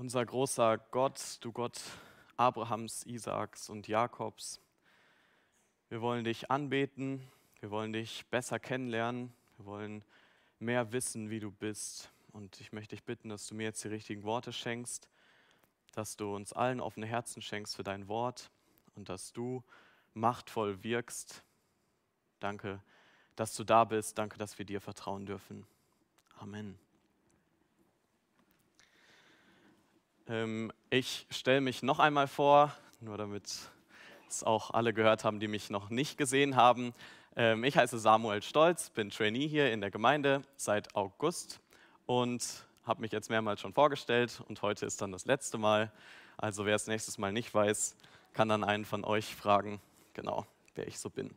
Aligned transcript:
Unser 0.00 0.24
großer 0.24 0.78
Gott, 0.78 1.36
du 1.42 1.52
Gott 1.52 1.78
Abrahams, 2.38 3.04
Isaaks 3.04 3.68
und 3.68 3.86
Jakobs, 3.86 4.58
wir 5.90 6.00
wollen 6.00 6.24
dich 6.24 6.50
anbeten, 6.50 7.20
wir 7.58 7.70
wollen 7.70 7.92
dich 7.92 8.24
besser 8.30 8.58
kennenlernen, 8.58 9.30
wir 9.58 9.66
wollen 9.66 10.02
mehr 10.58 10.92
wissen, 10.92 11.28
wie 11.28 11.38
du 11.38 11.50
bist. 11.50 12.10
Und 12.32 12.62
ich 12.62 12.72
möchte 12.72 12.96
dich 12.96 13.04
bitten, 13.04 13.28
dass 13.28 13.46
du 13.46 13.54
mir 13.54 13.64
jetzt 13.64 13.84
die 13.84 13.88
richtigen 13.88 14.22
Worte 14.22 14.54
schenkst, 14.54 15.10
dass 15.92 16.16
du 16.16 16.34
uns 16.34 16.54
allen 16.54 16.80
offene 16.80 17.04
Herzen 17.04 17.42
schenkst 17.42 17.76
für 17.76 17.84
dein 17.84 18.08
Wort 18.08 18.50
und 18.94 19.10
dass 19.10 19.34
du 19.34 19.62
machtvoll 20.14 20.82
wirkst. 20.82 21.44
Danke, 22.38 22.82
dass 23.36 23.54
du 23.54 23.64
da 23.64 23.84
bist. 23.84 24.16
Danke, 24.16 24.38
dass 24.38 24.56
wir 24.56 24.64
dir 24.64 24.80
vertrauen 24.80 25.26
dürfen. 25.26 25.66
Amen. 26.38 26.68
Ähm, 26.68 26.78
ich 30.90 31.26
stelle 31.30 31.60
mich 31.60 31.82
noch 31.82 31.98
einmal 31.98 32.28
vor, 32.28 32.72
nur 33.00 33.18
damit 33.18 33.42
es 34.28 34.44
auch 34.44 34.70
alle 34.70 34.94
gehört 34.94 35.24
haben, 35.24 35.40
die 35.40 35.48
mich 35.48 35.70
noch 35.70 35.90
nicht 35.90 36.18
gesehen 36.18 36.54
haben. 36.54 36.94
Ähm, 37.34 37.64
ich 37.64 37.76
heiße 37.76 37.98
Samuel 37.98 38.40
Stolz, 38.40 38.90
bin 38.90 39.10
Trainee 39.10 39.48
hier 39.48 39.72
in 39.72 39.80
der 39.80 39.90
Gemeinde 39.90 40.42
seit 40.56 40.94
August 40.94 41.58
und 42.06 42.64
habe 42.84 43.00
mich 43.00 43.10
jetzt 43.10 43.28
mehrmals 43.28 43.60
schon 43.60 43.72
vorgestellt 43.72 44.40
und 44.46 44.62
heute 44.62 44.86
ist 44.86 45.02
dann 45.02 45.10
das 45.10 45.24
letzte 45.24 45.58
Mal. 45.58 45.90
Also 46.36 46.64
wer 46.64 46.76
es 46.76 46.86
nächstes 46.86 47.18
Mal 47.18 47.32
nicht 47.32 47.52
weiß, 47.52 47.96
kann 48.32 48.48
dann 48.48 48.62
einen 48.62 48.84
von 48.84 49.04
euch 49.04 49.34
fragen, 49.34 49.80
genau, 50.14 50.46
wer 50.76 50.86
ich 50.86 51.00
so 51.00 51.10
bin. 51.10 51.34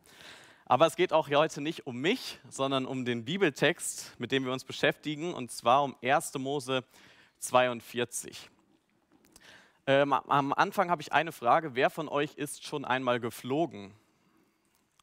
Aber 0.66 0.86
es 0.86 0.96
geht 0.96 1.14
auch 1.14 1.30
heute 1.30 1.62
nicht 1.62 1.88
um 1.88 2.00
mich, 2.00 2.38
sondern 2.48 2.86
um 2.86 3.06
den 3.06 3.26
Bibeltext, 3.26 4.14
mit 4.20 4.32
dem 4.32 4.46
wir 4.46 4.54
uns 4.54 4.64
beschäftigen, 4.64 5.34
und 5.34 5.52
zwar 5.52 5.84
um 5.84 5.96
1. 6.04 6.36
Mose 6.36 6.84
42. 7.40 8.52
Ähm, 9.86 10.14
am 10.14 10.54
Anfang 10.54 10.90
habe 10.90 11.02
ich 11.02 11.12
eine 11.12 11.34
Frage. 11.34 11.76
Wer 11.76 11.90
von 11.90 12.08
euch 12.08 12.36
ist 12.36 12.66
schon 12.66 12.86
einmal 12.86 13.20
geflogen? 13.20 13.94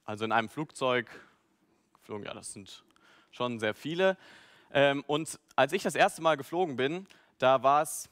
Also 0.06 0.24
in 0.24 0.32
einem 0.32 0.48
Flugzeug 0.48 1.06
geflogen, 1.98 2.24
ja, 2.24 2.32
das 2.32 2.54
sind 2.54 2.82
schon 3.30 3.60
sehr 3.60 3.74
viele. 3.74 4.16
Ähm, 4.72 5.04
und 5.06 5.38
als 5.54 5.74
ich 5.74 5.82
das 5.82 5.94
erste 5.94 6.22
Mal 6.22 6.38
geflogen 6.38 6.77
bin, 6.77 7.06
da 7.38 7.62
war 7.62 7.82
es 7.82 8.08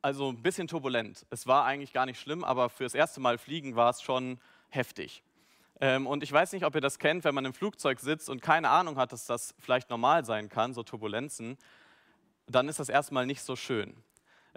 also 0.00 0.30
ein 0.30 0.42
bisschen 0.42 0.68
turbulent. 0.68 1.26
Es 1.28 1.46
war 1.46 1.66
eigentlich 1.66 1.92
gar 1.92 2.06
nicht 2.06 2.18
schlimm, 2.18 2.44
aber 2.44 2.70
für 2.70 2.84
das 2.84 2.94
erste 2.94 3.20
Mal 3.20 3.36
fliegen 3.36 3.76
war 3.76 3.90
es 3.90 4.00
schon 4.00 4.40
heftig. 4.70 5.22
Ähm, 5.82 6.06
und 6.06 6.22
ich 6.22 6.32
weiß 6.32 6.52
nicht, 6.52 6.64
ob 6.64 6.74
ihr 6.74 6.80
das 6.80 6.98
kennt, 6.98 7.24
wenn 7.24 7.34
man 7.34 7.44
im 7.44 7.52
Flugzeug 7.52 8.00
sitzt 8.00 8.30
und 8.30 8.40
keine 8.40 8.70
Ahnung 8.70 8.96
hat, 8.96 9.12
dass 9.12 9.26
das 9.26 9.54
vielleicht 9.58 9.90
normal 9.90 10.24
sein 10.24 10.48
kann, 10.48 10.72
so 10.72 10.82
Turbulenzen, 10.82 11.58
dann 12.46 12.70
ist 12.70 12.80
das 12.80 12.88
erstmal 12.88 13.26
nicht 13.26 13.42
so 13.42 13.54
schön 13.54 14.02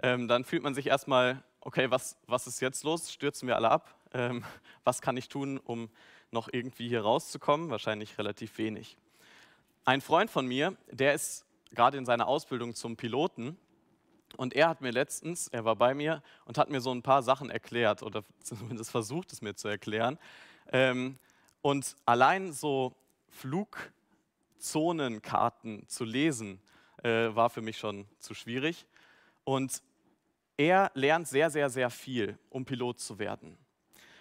ähm, 0.02 0.28
dann 0.28 0.44
fühlt 0.44 0.62
man 0.62 0.74
sich 0.74 0.86
erstmal, 0.86 1.42
okay, 1.60 1.90
was, 1.90 2.16
was 2.26 2.46
ist 2.46 2.60
jetzt 2.60 2.84
los? 2.84 3.12
Stürzen 3.12 3.48
wir 3.48 3.56
alle 3.56 3.70
ab? 3.70 3.94
Ähm, 4.12 4.44
was 4.84 5.00
kann 5.00 5.16
ich 5.16 5.28
tun, 5.28 5.58
um 5.58 5.90
noch 6.30 6.48
irgendwie 6.52 6.88
hier 6.88 7.02
rauszukommen? 7.02 7.70
Wahrscheinlich 7.70 8.18
relativ 8.18 8.58
wenig. 8.58 8.96
Ein 9.84 10.00
Freund 10.00 10.30
von 10.30 10.46
mir, 10.46 10.76
der 10.90 11.14
ist 11.14 11.46
gerade 11.72 11.98
in 11.98 12.04
seiner 12.04 12.26
Ausbildung 12.26 12.74
zum 12.74 12.96
Piloten 12.96 13.56
und 14.36 14.54
er 14.54 14.68
hat 14.68 14.80
mir 14.80 14.90
letztens, 14.90 15.46
er 15.48 15.64
war 15.64 15.76
bei 15.76 15.94
mir 15.94 16.22
und 16.44 16.58
hat 16.58 16.70
mir 16.70 16.80
so 16.80 16.92
ein 16.92 17.02
paar 17.02 17.22
Sachen 17.22 17.50
erklärt 17.50 18.02
oder 18.02 18.24
zumindest 18.42 18.90
versucht 18.90 19.32
es 19.32 19.42
mir 19.42 19.54
zu 19.54 19.68
erklären. 19.68 20.18
Ähm, 20.72 21.20
und 21.62 21.94
allein 22.04 22.52
so 22.52 22.96
Flugzonenkarten 23.30 25.88
zu 25.88 26.04
lesen, 26.04 26.60
äh, 27.02 27.34
war 27.34 27.50
für 27.50 27.62
mich 27.62 27.78
schon 27.78 28.06
zu 28.18 28.34
schwierig. 28.34 28.86
Und 29.44 29.82
er 30.56 30.90
lernt 30.94 31.28
sehr, 31.28 31.50
sehr, 31.50 31.70
sehr 31.70 31.90
viel, 31.90 32.38
um 32.50 32.64
Pilot 32.64 33.00
zu 33.00 33.18
werden. 33.18 33.58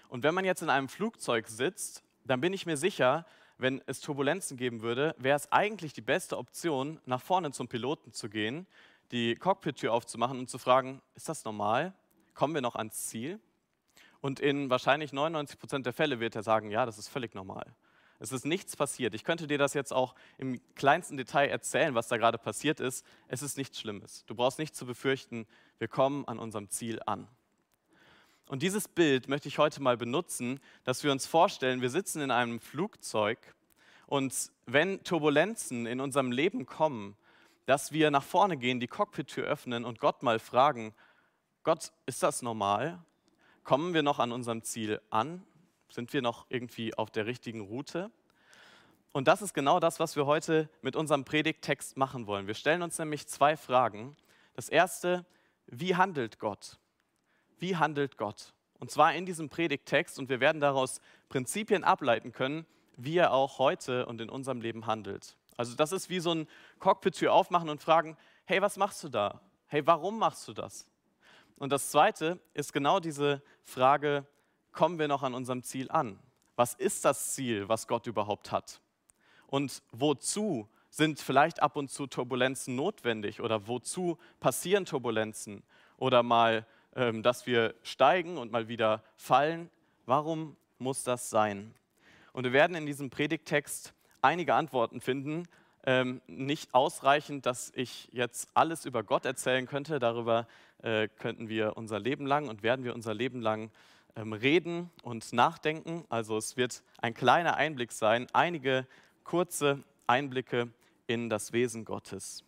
Und 0.09 0.23
wenn 0.23 0.33
man 0.33 0.45
jetzt 0.45 0.61
in 0.61 0.69
einem 0.69 0.89
Flugzeug 0.89 1.47
sitzt, 1.47 2.03
dann 2.23 2.41
bin 2.41 2.53
ich 2.53 2.65
mir 2.65 2.77
sicher, 2.77 3.25
wenn 3.57 3.81
es 3.85 4.01
Turbulenzen 4.01 4.57
geben 4.57 4.81
würde, 4.81 5.15
wäre 5.17 5.37
es 5.37 5.51
eigentlich 5.51 5.93
die 5.93 6.01
beste 6.01 6.37
Option, 6.37 6.99
nach 7.05 7.21
vorne 7.21 7.51
zum 7.51 7.67
Piloten 7.67 8.11
zu 8.11 8.29
gehen, 8.29 8.67
die 9.11 9.35
Cockpit-Tür 9.35 9.93
aufzumachen 9.93 10.39
und 10.39 10.49
zu 10.49 10.57
fragen, 10.57 11.01
ist 11.15 11.29
das 11.29 11.45
normal? 11.45 11.93
Kommen 12.33 12.53
wir 12.53 12.61
noch 12.61 12.75
ans 12.75 13.07
Ziel? 13.07 13.39
Und 14.19 14.39
in 14.39 14.69
wahrscheinlich 14.69 15.13
99 15.13 15.59
Prozent 15.59 15.85
der 15.85 15.93
Fälle 15.93 16.19
wird 16.19 16.35
er 16.35 16.43
sagen, 16.43 16.71
ja, 16.71 16.85
das 16.85 16.97
ist 16.97 17.07
völlig 17.07 17.33
normal. 17.35 17.75
Es 18.19 18.31
ist 18.31 18.45
nichts 18.45 18.75
passiert. 18.75 19.13
Ich 19.13 19.23
könnte 19.23 19.47
dir 19.47 19.57
das 19.57 19.73
jetzt 19.73 19.91
auch 19.91 20.15
im 20.37 20.59
kleinsten 20.75 21.17
Detail 21.17 21.49
erzählen, 21.49 21.95
was 21.95 22.07
da 22.07 22.17
gerade 22.17 22.37
passiert 22.37 22.79
ist. 22.79 23.05
Es 23.27 23.41
ist 23.41 23.57
nichts 23.57 23.79
Schlimmes. 23.79 24.25
Du 24.25 24.35
brauchst 24.35 24.59
nicht 24.59 24.75
zu 24.75 24.85
befürchten, 24.85 25.45
wir 25.79 25.87
kommen 25.87 26.25
an 26.27 26.39
unserem 26.39 26.69
Ziel 26.69 27.01
an. 27.05 27.27
Und 28.47 28.61
dieses 28.61 28.87
Bild 28.87 29.27
möchte 29.27 29.47
ich 29.47 29.57
heute 29.57 29.81
mal 29.81 29.97
benutzen, 29.97 30.59
dass 30.83 31.03
wir 31.03 31.11
uns 31.11 31.25
vorstellen, 31.25 31.81
wir 31.81 31.89
sitzen 31.89 32.21
in 32.21 32.31
einem 32.31 32.59
Flugzeug 32.59 33.39
und 34.07 34.51
wenn 34.67 35.03
Turbulenzen 35.03 35.85
in 35.87 35.99
unserem 35.99 36.31
Leben 36.31 36.65
kommen, 36.65 37.17
dass 37.65 37.91
wir 37.91 38.11
nach 38.11 38.23
vorne 38.23 38.57
gehen, 38.57 38.79
die 38.79 38.87
Cockpit-Tür 38.87 39.45
öffnen 39.45 39.83
und 39.83 39.99
Gott 39.99 40.21
mal 40.21 40.37
fragen, 40.37 40.93
Gott, 41.63 41.91
ist 42.05 42.21
das 42.21 42.43
normal? 42.43 43.03
Kommen 43.63 43.95
wir 43.95 44.03
noch 44.03 44.19
an 44.19 44.31
unserem 44.31 44.61
Ziel 44.61 45.01
an? 45.09 45.43
Sind 45.95 46.11
wir 46.11 46.21
noch 46.21 46.45
irgendwie 46.49 46.93
auf 46.93 47.09
der 47.09 47.25
richtigen 47.25 47.61
Route? 47.61 48.11
Und 49.13 49.29
das 49.29 49.41
ist 49.41 49.53
genau 49.53 49.79
das, 49.79 49.97
was 49.97 50.17
wir 50.17 50.25
heute 50.25 50.67
mit 50.81 50.97
unserem 50.97 51.23
Predigttext 51.23 51.95
machen 51.95 52.27
wollen. 52.27 52.47
Wir 52.47 52.53
stellen 52.53 52.81
uns 52.81 52.99
nämlich 52.99 53.27
zwei 53.27 53.55
Fragen. 53.55 54.17
Das 54.55 54.67
erste, 54.67 55.25
wie 55.67 55.95
handelt 55.95 56.37
Gott? 56.37 56.79
Wie 57.59 57.77
handelt 57.77 58.17
Gott? 58.17 58.53
Und 58.79 58.91
zwar 58.91 59.13
in 59.13 59.25
diesem 59.25 59.47
Predigttext 59.47 60.19
und 60.19 60.27
wir 60.27 60.41
werden 60.41 60.59
daraus 60.59 60.99
Prinzipien 61.29 61.85
ableiten 61.85 62.33
können, 62.33 62.65
wie 62.97 63.15
er 63.15 63.31
auch 63.31 63.57
heute 63.57 64.05
und 64.05 64.19
in 64.19 64.29
unserem 64.29 64.59
Leben 64.59 64.87
handelt. 64.87 65.37
Also 65.55 65.77
das 65.77 65.93
ist 65.93 66.09
wie 66.09 66.19
so 66.19 66.33
ein 66.33 66.47
Cockpit-Tür 66.79 67.31
aufmachen 67.31 67.69
und 67.69 67.81
fragen, 67.81 68.17
hey, 68.43 68.61
was 68.61 68.75
machst 68.75 69.01
du 69.01 69.07
da? 69.07 69.39
Hey, 69.67 69.87
warum 69.87 70.19
machst 70.19 70.45
du 70.49 70.51
das? 70.51 70.89
Und 71.57 71.71
das 71.71 71.89
Zweite 71.89 72.41
ist 72.53 72.73
genau 72.73 72.99
diese 72.99 73.41
Frage, 73.63 74.27
kommen 74.75 74.99
wir 74.99 75.07
noch 75.07 75.23
an 75.23 75.33
unserem 75.33 75.63
Ziel 75.63 75.89
an? 75.89 76.19
Was 76.55 76.73
ist 76.75 77.03
das 77.05 77.33
Ziel, 77.33 77.67
was 77.67 77.87
Gott 77.87 78.05
überhaupt 78.05 78.51
hat? 78.51 78.81
Und 79.47 79.81
wozu 79.91 80.67
sind 80.89 81.19
vielleicht 81.19 81.61
ab 81.61 81.75
und 81.75 81.89
zu 81.89 82.07
Turbulenzen 82.07 82.75
notwendig 82.75 83.41
oder 83.41 83.67
wozu 83.67 84.17
passieren 84.39 84.85
Turbulenzen 84.85 85.63
oder 85.97 86.23
mal, 86.23 86.65
ähm, 86.95 87.23
dass 87.23 87.47
wir 87.47 87.73
steigen 87.83 88.37
und 88.37 88.51
mal 88.51 88.67
wieder 88.67 89.03
fallen? 89.17 89.69
Warum 90.05 90.55
muss 90.77 91.03
das 91.03 91.29
sein? 91.29 91.73
Und 92.31 92.43
wir 92.43 92.53
werden 92.53 92.75
in 92.75 92.85
diesem 92.85 93.09
Predigtext 93.09 93.93
einige 94.21 94.53
Antworten 94.55 95.01
finden. 95.01 95.47
Ähm, 95.85 96.21
nicht 96.27 96.73
ausreichend, 96.73 97.45
dass 97.45 97.71
ich 97.75 98.09
jetzt 98.11 98.49
alles 98.53 98.85
über 98.85 99.03
Gott 99.03 99.25
erzählen 99.25 99.67
könnte. 99.67 99.99
Darüber 99.99 100.47
äh, 100.81 101.07
könnten 101.07 101.47
wir 101.47 101.77
unser 101.77 101.99
Leben 101.99 102.25
lang 102.25 102.49
und 102.49 102.63
werden 102.63 102.83
wir 102.83 102.95
unser 102.95 103.13
Leben 103.13 103.41
lang 103.41 103.71
reden 104.17 104.89
und 105.03 105.33
nachdenken. 105.33 106.05
Also 106.09 106.37
es 106.37 106.57
wird 106.57 106.83
ein 106.97 107.13
kleiner 107.13 107.55
Einblick 107.55 107.91
sein, 107.91 108.27
einige 108.33 108.87
kurze 109.23 109.83
Einblicke 110.07 110.71
in 111.07 111.29
das 111.29 111.53
Wesen 111.53 111.85
Gottes. 111.85 112.43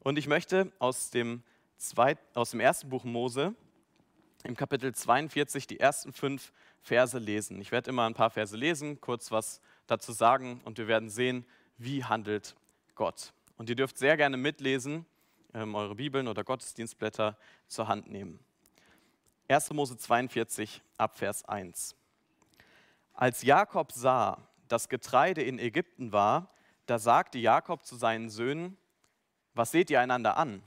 Und 0.00 0.18
ich 0.18 0.26
möchte 0.26 0.72
aus 0.78 1.10
dem, 1.10 1.42
zweit, 1.76 2.18
aus 2.34 2.52
dem 2.52 2.60
ersten 2.60 2.88
Buch 2.88 3.04
Mose 3.04 3.54
im 4.44 4.56
Kapitel 4.56 4.94
42 4.94 5.66
die 5.66 5.80
ersten 5.80 6.12
fünf 6.12 6.52
Verse 6.82 7.18
lesen. 7.18 7.60
Ich 7.60 7.72
werde 7.72 7.90
immer 7.90 8.06
ein 8.06 8.14
paar 8.14 8.30
Verse 8.30 8.56
lesen, 8.56 9.00
kurz 9.00 9.30
was 9.30 9.60
dazu 9.86 10.12
sagen 10.12 10.60
und 10.64 10.78
wir 10.78 10.88
werden 10.88 11.10
sehen, 11.10 11.44
wie 11.76 12.04
handelt 12.04 12.54
Gott. 12.94 13.32
Und 13.58 13.68
ihr 13.68 13.76
dürft 13.76 13.98
sehr 13.98 14.16
gerne 14.16 14.38
mitlesen, 14.38 15.04
ähm, 15.52 15.74
eure 15.74 15.96
Bibeln 15.96 16.28
oder 16.28 16.44
Gottesdienstblätter 16.44 17.36
zur 17.66 17.88
Hand 17.88 18.10
nehmen. 18.10 18.38
1. 19.50 19.72
Mose 19.72 19.96
42 19.98 20.80
Abvers 20.96 21.44
1. 21.44 21.96
Als 23.12 23.42
Jakob 23.42 23.90
sah, 23.90 24.48
dass 24.68 24.88
Getreide 24.88 25.42
in 25.42 25.58
Ägypten 25.58 26.12
war, 26.12 26.54
da 26.86 27.00
sagte 27.00 27.36
Jakob 27.40 27.84
zu 27.84 27.96
seinen 27.96 28.30
Söhnen, 28.30 28.76
was 29.54 29.72
seht 29.72 29.90
ihr 29.90 30.00
einander 30.00 30.36
an? 30.36 30.62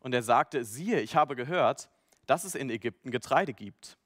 Und 0.00 0.14
er 0.14 0.22
sagte, 0.22 0.64
siehe, 0.64 1.00
ich 1.00 1.16
habe 1.16 1.36
gehört, 1.36 1.90
dass 2.24 2.44
es 2.44 2.54
in 2.54 2.70
Ägypten 2.70 3.10
Getreide 3.10 3.52
gibt. 3.52 3.98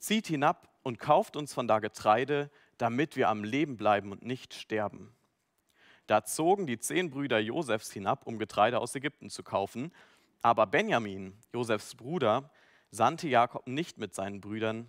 Zieht 0.00 0.26
hinab 0.26 0.68
und 0.82 0.98
kauft 0.98 1.36
uns 1.36 1.54
von 1.54 1.68
da 1.68 1.78
Getreide, 1.78 2.50
damit 2.78 3.14
wir 3.14 3.28
am 3.28 3.44
Leben 3.44 3.76
bleiben 3.76 4.10
und 4.10 4.24
nicht 4.24 4.54
sterben. 4.54 5.14
Da 6.08 6.24
zogen 6.24 6.66
die 6.66 6.80
zehn 6.80 7.10
Brüder 7.10 7.38
Josefs 7.38 7.92
hinab, 7.92 8.26
um 8.26 8.40
Getreide 8.40 8.80
aus 8.80 8.96
Ägypten 8.96 9.30
zu 9.30 9.44
kaufen. 9.44 9.92
Aber 10.42 10.66
Benjamin, 10.66 11.38
Josefs 11.52 11.94
Bruder, 11.94 12.50
sandte 12.90 13.28
Jakob 13.28 13.66
nicht 13.66 13.98
mit 13.98 14.14
seinen 14.14 14.40
Brüdern, 14.40 14.88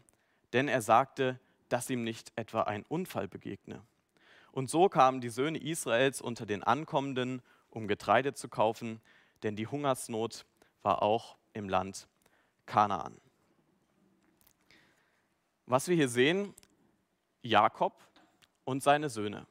denn 0.54 0.68
er 0.68 0.82
sagte, 0.82 1.40
dass 1.70 1.90
ihm 1.90 2.04
nicht 2.04 2.32
etwa 2.36 2.62
ein 2.62 2.84
Unfall 2.88 3.28
begegne. 3.28 3.82
Und 4.52 4.70
so 4.70 4.90
kamen 4.90 5.22
die 5.22 5.30
Söhne 5.30 5.60
Israels 5.60 6.22
unter 6.22 6.46
den 6.46 6.64
Ankommenden, 6.64 7.42
um 7.70 7.88
Getreide 7.88 8.34
zu 8.34 8.50
kaufen, 8.50 9.02
denn 9.44 9.56
die 9.56 9.68
Hungersnot 9.68 10.46
war 10.82 11.04
auch 11.04 11.38
im 11.54 11.70
Land 11.70 12.08
Kanaan. 12.66 13.20
Was 15.66 15.88
wir 15.88 15.96
hier 15.96 16.10
sehen, 16.10 16.54
Jakob 17.42 17.94
und 18.64 18.82
seine 18.82 19.10
Söhne, 19.10 19.46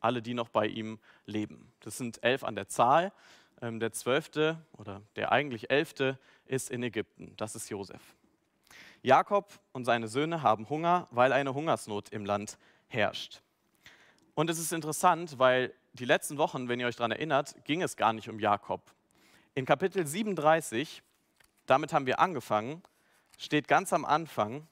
alle, 0.00 0.22
die 0.22 0.34
noch 0.34 0.48
bei 0.48 0.66
ihm 0.66 0.98
leben. 1.26 1.72
Das 1.80 1.96
sind 1.96 2.22
elf 2.22 2.44
an 2.44 2.54
der 2.54 2.68
Zahl. 2.68 3.12
Ähm, 3.60 3.78
der 3.78 3.92
zwölfte 3.92 4.58
oder 4.72 5.02
der 5.16 5.30
eigentlich 5.30 5.70
elfte 5.70 6.18
ist 6.46 6.70
in 6.70 6.82
Ägypten. 6.82 7.34
Das 7.36 7.54
ist 7.54 7.68
Josef. 7.68 8.00
Jakob 9.02 9.50
und 9.72 9.84
seine 9.84 10.08
Söhne 10.08 10.42
haben 10.42 10.68
Hunger, 10.68 11.08
weil 11.10 11.32
eine 11.32 11.54
Hungersnot 11.54 12.10
im 12.10 12.24
Land 12.24 12.58
herrscht. 12.88 13.42
Und 14.34 14.48
es 14.48 14.58
ist 14.58 14.72
interessant, 14.72 15.38
weil 15.38 15.74
die 15.92 16.04
letzten 16.04 16.38
Wochen, 16.38 16.68
wenn 16.68 16.80
ihr 16.80 16.86
euch 16.86 16.96
daran 16.96 17.10
erinnert, 17.10 17.64
ging 17.64 17.82
es 17.82 17.96
gar 17.96 18.12
nicht 18.12 18.28
um 18.28 18.38
Jakob. 18.38 18.80
In 19.54 19.66
Kapitel 19.66 20.06
37, 20.06 21.02
damit 21.66 21.92
haben 21.92 22.06
wir 22.06 22.20
angefangen, 22.20 22.82
steht 23.38 23.68
ganz 23.68 23.92
am 23.92 24.04
Anfang, 24.04 24.66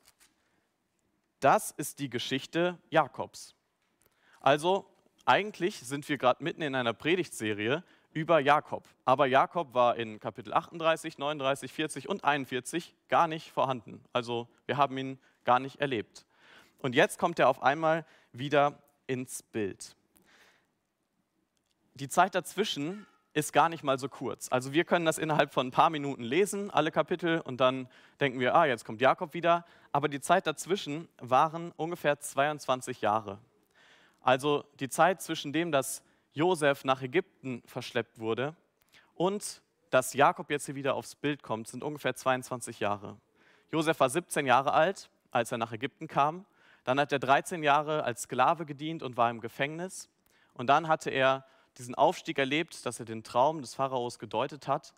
das 1.40 1.70
ist 1.72 1.98
die 1.98 2.08
Geschichte 2.08 2.78
Jakobs. 2.90 3.54
Also 4.40 4.86
eigentlich 5.24 5.78
sind 5.80 6.08
wir 6.08 6.18
gerade 6.18 6.42
mitten 6.42 6.62
in 6.62 6.74
einer 6.74 6.92
Predigtserie 6.92 7.84
über 8.12 8.40
Jakob. 8.40 8.88
Aber 9.04 9.26
Jakob 9.26 9.74
war 9.74 9.96
in 9.96 10.18
Kapitel 10.20 10.52
38, 10.52 11.18
39, 11.18 11.72
40 11.72 12.08
und 12.08 12.24
41 12.24 12.94
gar 13.08 13.28
nicht 13.28 13.50
vorhanden. 13.52 14.02
Also 14.12 14.48
wir 14.66 14.76
haben 14.76 14.96
ihn 14.98 15.18
gar 15.44 15.60
nicht 15.60 15.80
erlebt. 15.80 16.24
Und 16.78 16.94
jetzt 16.94 17.18
kommt 17.18 17.38
er 17.38 17.48
auf 17.48 17.62
einmal 17.62 18.04
wieder 18.32 18.78
ins 19.06 19.42
Bild. 19.42 19.94
Die 21.94 22.08
Zeit 22.08 22.34
dazwischen 22.34 23.06
ist 23.32 23.52
gar 23.52 23.68
nicht 23.68 23.84
mal 23.84 23.98
so 23.98 24.08
kurz. 24.08 24.48
Also 24.50 24.72
wir 24.72 24.84
können 24.84 25.04
das 25.04 25.18
innerhalb 25.18 25.52
von 25.52 25.68
ein 25.68 25.70
paar 25.70 25.90
Minuten 25.90 26.22
lesen, 26.22 26.70
alle 26.70 26.90
Kapitel, 26.90 27.40
und 27.40 27.60
dann 27.60 27.88
denken 28.18 28.40
wir, 28.40 28.54
ah, 28.54 28.66
jetzt 28.66 28.84
kommt 28.84 29.00
Jakob 29.00 29.34
wieder. 29.34 29.64
Aber 29.92 30.08
die 30.08 30.20
Zeit 30.20 30.46
dazwischen 30.46 31.08
waren 31.18 31.72
ungefähr 31.76 32.18
22 32.18 33.00
Jahre. 33.02 33.38
Also 34.20 34.64
die 34.80 34.88
Zeit 34.88 35.22
zwischen 35.22 35.52
dem, 35.52 35.70
dass 35.70 36.02
Josef 36.32 36.84
nach 36.84 37.02
Ägypten 37.02 37.62
verschleppt 37.66 38.18
wurde 38.18 38.54
und 39.14 39.62
dass 39.90 40.14
Jakob 40.14 40.50
jetzt 40.50 40.66
hier 40.66 40.76
wieder 40.76 40.94
aufs 40.94 41.16
Bild 41.16 41.42
kommt, 41.42 41.68
sind 41.68 41.82
ungefähr 41.82 42.14
22 42.14 42.80
Jahre. 42.80 43.16
Josef 43.72 43.98
war 44.00 44.08
17 44.08 44.46
Jahre 44.46 44.72
alt, 44.72 45.10
als 45.30 45.52
er 45.52 45.58
nach 45.58 45.72
Ägypten 45.72 46.06
kam. 46.06 46.46
Dann 46.84 46.98
hat 46.98 47.12
er 47.12 47.18
13 47.18 47.62
Jahre 47.62 48.04
als 48.04 48.22
Sklave 48.22 48.66
gedient 48.66 49.02
und 49.02 49.16
war 49.16 49.30
im 49.30 49.40
Gefängnis. 49.40 50.08
Und 50.54 50.68
dann 50.68 50.88
hatte 50.88 51.10
er 51.10 51.44
diesen 51.78 51.94
Aufstieg 51.94 52.38
erlebt, 52.38 52.84
dass 52.86 52.98
er 52.98 53.04
den 53.04 53.22
Traum 53.22 53.60
des 53.60 53.74
Pharaos 53.74 54.18
gedeutet 54.18 54.68
hat. 54.68 54.94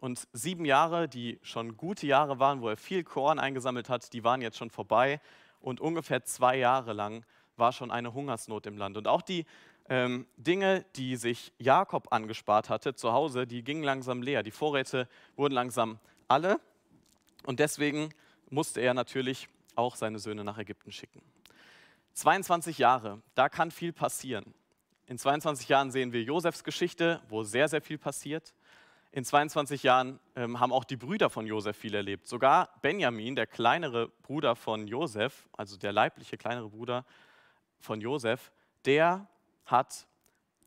Und 0.00 0.28
sieben 0.32 0.64
Jahre, 0.64 1.08
die 1.08 1.40
schon 1.42 1.76
gute 1.76 2.06
Jahre 2.06 2.38
waren, 2.38 2.60
wo 2.60 2.68
er 2.68 2.76
viel 2.76 3.02
Korn 3.02 3.38
eingesammelt 3.38 3.88
hat, 3.88 4.12
die 4.12 4.22
waren 4.22 4.40
jetzt 4.40 4.56
schon 4.56 4.70
vorbei. 4.70 5.20
Und 5.60 5.80
ungefähr 5.80 6.24
zwei 6.24 6.56
Jahre 6.56 6.92
lang 6.92 7.24
war 7.56 7.72
schon 7.72 7.90
eine 7.90 8.14
Hungersnot 8.14 8.66
im 8.66 8.78
Land. 8.78 8.96
Und 8.96 9.08
auch 9.08 9.22
die 9.22 9.44
ähm, 9.88 10.26
Dinge, 10.36 10.84
die 10.96 11.16
sich 11.16 11.52
Jakob 11.58 12.12
angespart 12.12 12.68
hatte 12.68 12.94
zu 12.94 13.12
Hause, 13.12 13.46
die 13.46 13.62
gingen 13.62 13.82
langsam 13.82 14.22
leer. 14.22 14.42
Die 14.42 14.50
Vorräte 14.50 15.08
wurden 15.36 15.54
langsam 15.54 15.98
alle. 16.28 16.60
Und 17.44 17.60
deswegen 17.60 18.10
musste 18.50 18.80
er 18.80 18.94
natürlich 18.94 19.48
auch 19.74 19.96
seine 19.96 20.18
Söhne 20.18 20.44
nach 20.44 20.58
Ägypten 20.58 20.92
schicken. 20.92 21.22
22 22.14 22.78
Jahre, 22.78 23.22
da 23.34 23.48
kann 23.48 23.70
viel 23.70 23.92
passieren. 23.92 24.52
In 25.06 25.18
22 25.18 25.68
Jahren 25.68 25.90
sehen 25.90 26.12
wir 26.12 26.22
Josefs 26.22 26.64
Geschichte, 26.64 27.22
wo 27.28 27.42
sehr, 27.42 27.68
sehr 27.68 27.80
viel 27.80 27.96
passiert. 27.96 28.52
In 29.10 29.24
22 29.24 29.84
Jahren 29.84 30.20
ähm, 30.36 30.60
haben 30.60 30.72
auch 30.72 30.84
die 30.84 30.96
Brüder 30.96 31.30
von 31.30 31.46
Josef 31.46 31.76
viel 31.76 31.94
erlebt. 31.94 32.26
Sogar 32.26 32.68
Benjamin, 32.82 33.34
der 33.34 33.46
kleinere 33.46 34.08
Bruder 34.22 34.54
von 34.54 34.86
Josef, 34.86 35.48
also 35.56 35.78
der 35.78 35.92
leibliche 35.92 36.36
kleinere 36.36 36.68
Bruder 36.68 37.06
von 37.78 38.02
Josef, 38.02 38.52
der 38.84 39.26
hat 39.68 40.06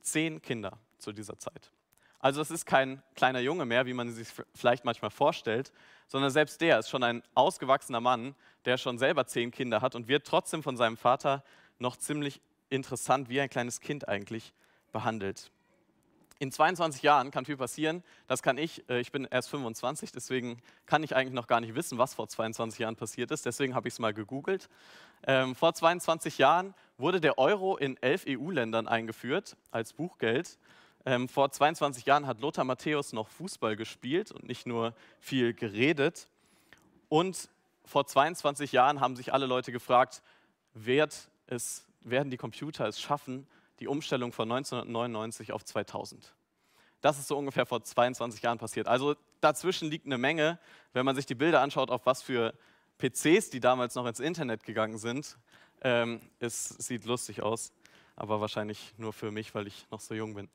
zehn 0.01 0.41
Kinder 0.41 0.77
zu 0.97 1.11
dieser 1.11 1.37
Zeit. 1.37 1.71
Also 2.19 2.39
es 2.39 2.51
ist 2.51 2.65
kein 2.65 3.01
kleiner 3.15 3.39
Junge 3.39 3.65
mehr, 3.65 3.85
wie 3.87 3.93
man 3.93 4.11
sich 4.11 4.27
vielleicht 4.53 4.85
manchmal 4.85 5.11
vorstellt, 5.11 5.71
sondern 6.07 6.29
selbst 6.29 6.61
der 6.61 6.77
ist 6.77 6.89
schon 6.89 7.03
ein 7.03 7.23
ausgewachsener 7.33 7.99
Mann, 7.99 8.35
der 8.65 8.77
schon 8.77 8.99
selber 8.99 9.25
zehn 9.25 9.51
Kinder 9.51 9.81
hat 9.81 9.95
und 9.95 10.07
wird 10.07 10.27
trotzdem 10.27 10.61
von 10.61 10.77
seinem 10.77 10.97
Vater 10.97 11.43
noch 11.79 11.97
ziemlich 11.97 12.39
interessant, 12.69 13.27
wie 13.29 13.41
ein 13.41 13.49
kleines 13.49 13.81
Kind 13.81 14.07
eigentlich 14.07 14.53
behandelt. 14.91 15.51
In 16.41 16.51
22 16.51 17.03
Jahren 17.03 17.29
kann 17.29 17.45
viel 17.45 17.55
passieren. 17.55 18.01
Das 18.25 18.41
kann 18.41 18.57
ich. 18.57 18.89
Äh, 18.89 18.99
ich 18.99 19.11
bin 19.11 19.27
erst 19.29 19.51
25, 19.51 20.11
deswegen 20.11 20.59
kann 20.87 21.03
ich 21.03 21.15
eigentlich 21.15 21.35
noch 21.35 21.45
gar 21.45 21.61
nicht 21.61 21.75
wissen, 21.75 21.99
was 21.99 22.15
vor 22.15 22.27
22 22.27 22.79
Jahren 22.79 22.95
passiert 22.95 23.29
ist. 23.29 23.45
Deswegen 23.45 23.75
habe 23.75 23.87
ich 23.87 23.93
es 23.93 23.99
mal 23.99 24.11
gegoogelt. 24.11 24.67
Ähm, 25.27 25.53
vor 25.53 25.75
22 25.75 26.39
Jahren 26.39 26.73
wurde 26.97 27.21
der 27.21 27.37
Euro 27.37 27.77
in 27.77 27.95
elf 28.01 28.25
EU-Ländern 28.27 28.87
eingeführt 28.87 29.55
als 29.69 29.93
Buchgeld. 29.93 30.57
Ähm, 31.05 31.29
vor 31.29 31.51
22 31.51 32.07
Jahren 32.07 32.25
hat 32.25 32.41
Lothar 32.41 32.63
Matthäus 32.63 33.13
noch 33.13 33.27
Fußball 33.27 33.75
gespielt 33.75 34.31
und 34.31 34.47
nicht 34.47 34.65
nur 34.65 34.95
viel 35.19 35.53
geredet. 35.53 36.27
Und 37.07 37.49
vor 37.85 38.07
22 38.07 38.71
Jahren 38.71 38.99
haben 38.99 39.15
sich 39.15 39.31
alle 39.31 39.45
Leute 39.45 39.71
gefragt, 39.71 40.23
wird 40.73 41.29
es, 41.45 41.85
werden 41.99 42.31
die 42.31 42.37
Computer 42.37 42.87
es 42.87 42.99
schaffen, 42.99 43.45
die 43.81 43.87
Umstellung 43.87 44.31
von 44.31 44.49
1999 44.51 45.51
auf 45.51 45.65
2000? 45.65 46.33
Das 47.01 47.17
ist 47.17 47.27
so 47.27 47.37
ungefähr 47.37 47.65
vor 47.65 47.83
22 47.83 48.43
Jahren 48.43 48.59
passiert. 48.59 48.87
Also 48.87 49.15
dazwischen 49.41 49.89
liegt 49.89 50.05
eine 50.05 50.19
Menge, 50.19 50.59
wenn 50.93 51.03
man 51.03 51.15
sich 51.15 51.25
die 51.25 51.35
Bilder 51.35 51.61
anschaut, 51.61 51.89
auf 51.89 52.05
was 52.05 52.21
für 52.21 52.53
PCs, 52.99 53.49
die 53.49 53.59
damals 53.59 53.95
noch 53.95 54.05
ins 54.05 54.19
Internet 54.19 54.63
gegangen 54.63 54.99
sind. 54.99 55.37
Ähm, 55.81 56.21
es 56.39 56.69
sieht 56.69 57.05
lustig 57.05 57.41
aus, 57.41 57.73
aber 58.15 58.39
wahrscheinlich 58.39 58.93
nur 58.97 59.13
für 59.13 59.31
mich, 59.31 59.55
weil 59.55 59.65
ich 59.65 59.87
noch 59.89 59.99
so 59.99 60.13
jung 60.13 60.35
bin. 60.35 60.47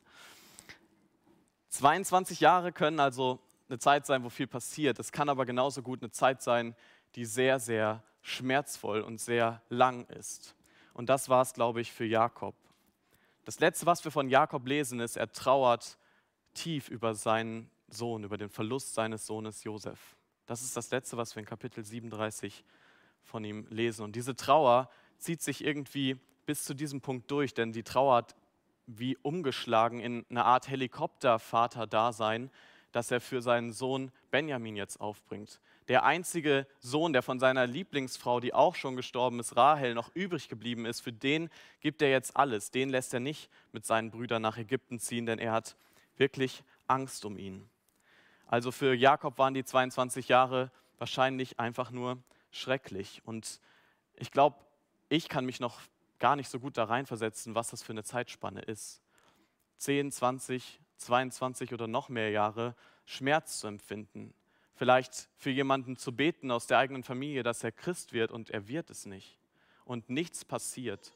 22 1.71 2.39
Jahre 2.39 2.71
können 2.71 3.01
also 3.01 3.41
eine 3.69 3.81
Zeit 3.81 4.07
sein, 4.07 4.23
wo 4.23 4.29
viel 4.29 4.47
passiert. 4.47 5.01
Es 5.01 5.11
kann 5.11 5.29
aber 5.29 5.45
genauso 5.45 5.83
gut 5.83 6.01
eine 6.01 6.13
Zeit 6.13 6.43
sein, 6.43 6.77
die 7.17 7.25
sehr, 7.25 7.59
sehr 7.59 8.05
schmerzvoll 8.23 9.01
und 9.01 9.21
sehr 9.21 9.63
lang 9.69 10.07
ist. 10.07 10.55
Und 10.95 11.11
das 11.11 11.29
war 11.29 11.43
es, 11.43 11.55
glaube 11.55 11.81
ich, 11.81 11.93
für 11.93 12.05
Jakob. 12.05 12.55
Das 13.47 13.61
Letzte, 13.61 13.87
was 13.87 14.03
wir 14.03 14.11
von 14.11 14.29
Jakob 14.29 14.67
lesen, 14.67 14.99
ist, 14.99 15.17
er 15.17 15.31
trauert 15.31 15.99
tief 16.53 16.89
über 16.89 17.15
seinen 17.15 17.71
Sohn, 17.87 18.25
über 18.25 18.37
den 18.39 18.49
Verlust 18.49 18.95
seines 18.95 19.25
Sohnes 19.25 19.63
Josef. 19.63 20.17
Das 20.47 20.63
ist 20.63 20.77
das 20.77 20.91
Letzte, 20.91 21.17
was 21.17 21.37
wir 21.37 21.41
in 21.41 21.47
Kapitel 21.47 21.85
37 21.85 22.65
von 23.23 23.45
ihm 23.45 23.69
lesen. 23.71 24.03
Und 24.03 24.17
diese 24.17 24.35
Trauer 24.35 24.91
zieht 25.19 25.43
sich 25.43 25.65
irgendwie 25.65 26.19
bis 26.45 26.65
zu 26.65 26.75
diesem 26.75 27.01
Punkt 27.01 27.31
durch, 27.31 27.55
denn 27.55 27.71
die 27.71 27.85
Trauer 27.85 28.17
hat 28.17 28.35
wie 28.87 29.17
umgeschlagen 29.19 30.01
in 30.01 30.27
eine 30.29 30.45
Art 30.45 30.69
Helikoptervater-Dasein, 30.69 32.51
das 32.91 33.13
er 33.13 33.21
für 33.21 33.43
seinen 33.43 33.73
Sohn 33.73 34.11
Benjamin 34.33 34.75
jetzt 34.75 35.01
aufbringt. 35.01 35.61
Der 35.89 36.05
einzige 36.05 36.67
Sohn, 36.81 37.13
der 37.13 37.23
von 37.23 37.39
seiner 37.39 37.67
Lieblingsfrau, 37.67 38.41
die 38.41 38.53
auch 38.53 38.75
schon 38.75 38.97
gestorben 38.97 39.39
ist, 39.39 39.57
Rahel, 39.57 39.95
noch 39.95 40.15
übrig 40.15 40.49
geblieben 40.49 40.85
ist, 40.85 41.01
für 41.01 41.13
den 41.13 41.49
gibt 41.81 42.03
er 42.03 42.11
jetzt 42.11 42.37
alles. 42.37 42.71
Den 42.71 42.89
lässt 42.89 43.15
er 43.15 43.21
nicht 43.21 43.49
mit 43.73 43.87
seinen 43.87 44.11
Brüdern 44.11 44.43
nach 44.43 44.59
Ägypten 44.59 44.99
ziehen, 44.99 45.27
denn 45.27 45.39
er 45.39 45.53
hat 45.53 45.77
wirklich 46.17 46.65
Angst 46.89 47.25
um 47.25 47.39
ihn. 47.39 47.69
Also 48.47 48.73
für 48.73 48.95
Jakob 48.95 49.39
waren 49.39 49.55
die 49.55 49.65
22 49.65 50.29
Jahre 50.29 50.71
wahrscheinlich 50.99 51.61
einfach 51.61 51.91
nur 51.91 52.19
schrecklich. 52.51 53.23
Und 53.25 53.61
ich 54.15 54.33
glaube, 54.33 54.57
ich 55.09 55.29
kann 55.29 55.45
mich 55.45 55.61
noch 55.61 55.81
gar 56.19 56.37
nicht 56.37 56.49
so 56.49 56.59
gut 56.59 56.77
da 56.77 56.85
reinversetzen, 56.85 57.55
was 57.55 57.71
das 57.71 57.83
für 57.83 57.93
eine 57.93 58.05
Zeitspanne 58.05 58.63
ist. 58.63 59.03
10, 59.79 60.11
20, 60.11 60.81
22 60.97 61.75
oder 61.75 61.87
noch 61.87 62.09
mehr 62.09 62.31
Jahre 62.31 62.75
Schmerz 63.05 63.61
zu 63.61 63.67
empfinden. 63.67 64.35
Vielleicht 64.77 65.29
für 65.37 65.51
jemanden 65.51 65.97
zu 65.97 66.15
beten 66.15 66.51
aus 66.51 66.67
der 66.67 66.79
eigenen 66.79 67.03
Familie, 67.03 67.43
dass 67.43 67.65
er 67.65 67.73
Christ 67.73 68.13
wird 68.13 68.31
und 68.31 68.51
er 68.51 68.69
wird 68.69 68.91
es 68.91 69.07
nicht. 69.07 69.39
Und 69.85 70.11
nichts 70.11 70.45
passiert. 70.45 71.13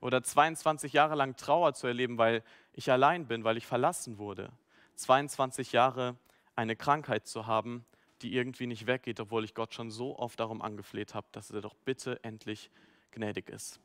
Oder 0.00 0.22
22 0.22 0.94
Jahre 0.94 1.14
lang 1.14 1.36
Trauer 1.36 1.74
zu 1.74 1.86
erleben, 1.86 2.18
weil 2.18 2.42
ich 2.72 2.90
allein 2.90 3.26
bin, 3.26 3.44
weil 3.44 3.58
ich 3.58 3.66
verlassen 3.66 4.18
wurde. 4.18 4.50
22 4.96 5.72
Jahre 5.72 6.16
eine 6.56 6.74
Krankheit 6.74 7.26
zu 7.26 7.46
haben, 7.46 7.84
die 8.22 8.34
irgendwie 8.34 8.66
nicht 8.66 8.86
weggeht, 8.86 9.20
obwohl 9.20 9.44
ich 9.44 9.54
Gott 9.54 9.74
schon 9.74 9.90
so 9.90 10.18
oft 10.18 10.40
darum 10.40 10.62
angefleht 10.62 11.14
habe, 11.14 11.26
dass 11.32 11.50
er 11.50 11.60
doch 11.60 11.74
bitte 11.74 12.22
endlich 12.24 12.70
gnädig 13.10 13.50
ist. 13.50 13.80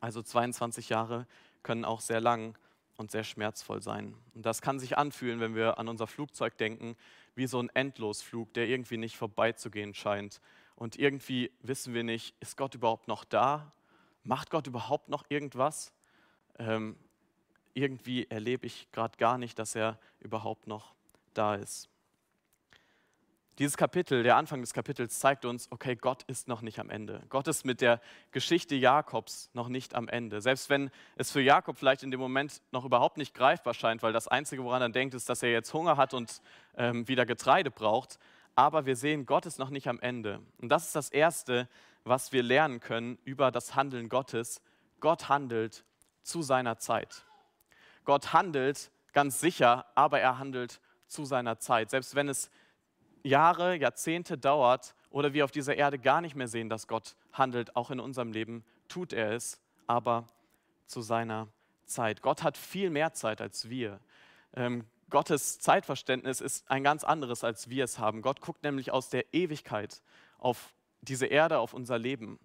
Also 0.00 0.22
22 0.22 0.88
Jahre 0.88 1.26
können 1.62 1.84
auch 1.84 2.00
sehr 2.00 2.20
lang 2.20 2.56
und 3.00 3.10
sehr 3.10 3.24
schmerzvoll 3.24 3.82
sein. 3.82 4.14
Und 4.34 4.44
das 4.44 4.60
kann 4.60 4.78
sich 4.78 4.98
anfühlen, 4.98 5.40
wenn 5.40 5.54
wir 5.54 5.78
an 5.78 5.88
unser 5.88 6.06
Flugzeug 6.06 6.56
denken, 6.58 6.96
wie 7.34 7.46
so 7.46 7.58
ein 7.58 7.70
Endlosflug, 7.70 8.52
der 8.52 8.68
irgendwie 8.68 8.98
nicht 8.98 9.16
vorbeizugehen 9.16 9.94
scheint. 9.94 10.40
Und 10.76 10.98
irgendwie 10.98 11.50
wissen 11.62 11.94
wir 11.94 12.04
nicht, 12.04 12.36
ist 12.40 12.56
Gott 12.56 12.74
überhaupt 12.74 13.08
noch 13.08 13.24
da? 13.24 13.72
Macht 14.22 14.50
Gott 14.50 14.66
überhaupt 14.66 15.08
noch 15.08 15.24
irgendwas? 15.30 15.92
Ähm, 16.58 16.96
irgendwie 17.72 18.26
erlebe 18.28 18.66
ich 18.66 18.90
gerade 18.92 19.16
gar 19.16 19.38
nicht, 19.38 19.58
dass 19.58 19.74
er 19.74 19.98
überhaupt 20.20 20.66
noch 20.66 20.94
da 21.32 21.54
ist. 21.54 21.89
Dieses 23.58 23.76
Kapitel, 23.76 24.22
der 24.22 24.36
Anfang 24.36 24.62
des 24.62 24.72
Kapitels 24.72 25.18
zeigt 25.18 25.44
uns, 25.44 25.70
okay, 25.70 25.94
Gott 25.94 26.22
ist 26.22 26.48
noch 26.48 26.62
nicht 26.62 26.78
am 26.78 26.88
Ende. 26.88 27.22
Gott 27.28 27.46
ist 27.46 27.66
mit 27.66 27.82
der 27.82 28.00
Geschichte 28.30 28.74
Jakobs 28.74 29.50
noch 29.52 29.68
nicht 29.68 29.94
am 29.94 30.08
Ende. 30.08 30.40
Selbst 30.40 30.70
wenn 30.70 30.90
es 31.16 31.30
für 31.30 31.42
Jakob 31.42 31.76
vielleicht 31.76 32.02
in 32.02 32.10
dem 32.10 32.20
Moment 32.20 32.62
noch 32.72 32.86
überhaupt 32.86 33.18
nicht 33.18 33.34
greifbar 33.34 33.74
scheint, 33.74 34.02
weil 34.02 34.14
das 34.14 34.28
Einzige, 34.28 34.64
woran 34.64 34.80
er 34.80 34.88
denkt, 34.88 35.14
ist, 35.14 35.28
dass 35.28 35.42
er 35.42 35.50
jetzt 35.50 35.74
Hunger 35.74 35.98
hat 35.98 36.14
und 36.14 36.40
ähm, 36.76 37.06
wieder 37.06 37.26
Getreide 37.26 37.70
braucht. 37.70 38.18
Aber 38.54 38.86
wir 38.86 38.96
sehen, 38.96 39.26
Gott 39.26 39.44
ist 39.44 39.58
noch 39.58 39.70
nicht 39.70 39.88
am 39.88 40.00
Ende. 40.00 40.40
Und 40.58 40.70
das 40.70 40.86
ist 40.86 40.96
das 40.96 41.10
Erste, 41.10 41.68
was 42.04 42.32
wir 42.32 42.42
lernen 42.42 42.80
können 42.80 43.18
über 43.24 43.50
das 43.50 43.74
Handeln 43.74 44.08
Gottes. 44.08 44.62
Gott 45.00 45.28
handelt 45.28 45.84
zu 46.22 46.42
seiner 46.42 46.78
Zeit. 46.78 47.24
Gott 48.04 48.32
handelt 48.32 48.90
ganz 49.12 49.40
sicher, 49.40 49.86
aber 49.94 50.20
er 50.20 50.38
handelt 50.38 50.80
zu 51.06 51.24
seiner 51.24 51.58
Zeit. 51.58 51.90
Selbst 51.90 52.14
wenn 52.14 52.28
es 52.28 52.50
Jahre, 53.22 53.76
Jahrzehnte 53.76 54.38
dauert 54.38 54.94
oder 55.10 55.32
wir 55.32 55.44
auf 55.44 55.50
dieser 55.50 55.76
Erde 55.76 55.98
gar 55.98 56.20
nicht 56.20 56.36
mehr 56.36 56.48
sehen, 56.48 56.68
dass 56.68 56.86
Gott 56.86 57.16
handelt, 57.32 57.76
auch 57.76 57.90
in 57.90 58.00
unserem 58.00 58.32
Leben, 58.32 58.64
tut 58.88 59.12
er 59.12 59.32
es, 59.32 59.60
aber 59.86 60.26
zu 60.86 61.00
seiner 61.00 61.48
Zeit. 61.86 62.22
Gott 62.22 62.42
hat 62.42 62.56
viel 62.56 62.90
mehr 62.90 63.12
Zeit 63.12 63.40
als 63.40 63.68
wir. 63.68 64.00
Ähm, 64.54 64.86
Gottes 65.10 65.58
Zeitverständnis 65.58 66.40
ist 66.40 66.70
ein 66.70 66.84
ganz 66.84 67.04
anderes, 67.04 67.42
als 67.42 67.68
wir 67.68 67.84
es 67.84 67.98
haben. 67.98 68.22
Gott 68.22 68.40
guckt 68.40 68.62
nämlich 68.62 68.92
aus 68.92 69.10
der 69.10 69.34
Ewigkeit 69.34 70.02
auf 70.38 70.72
diese 71.00 71.26
Erde, 71.26 71.58
auf 71.58 71.74
unser 71.74 71.98
Leben. 71.98 72.38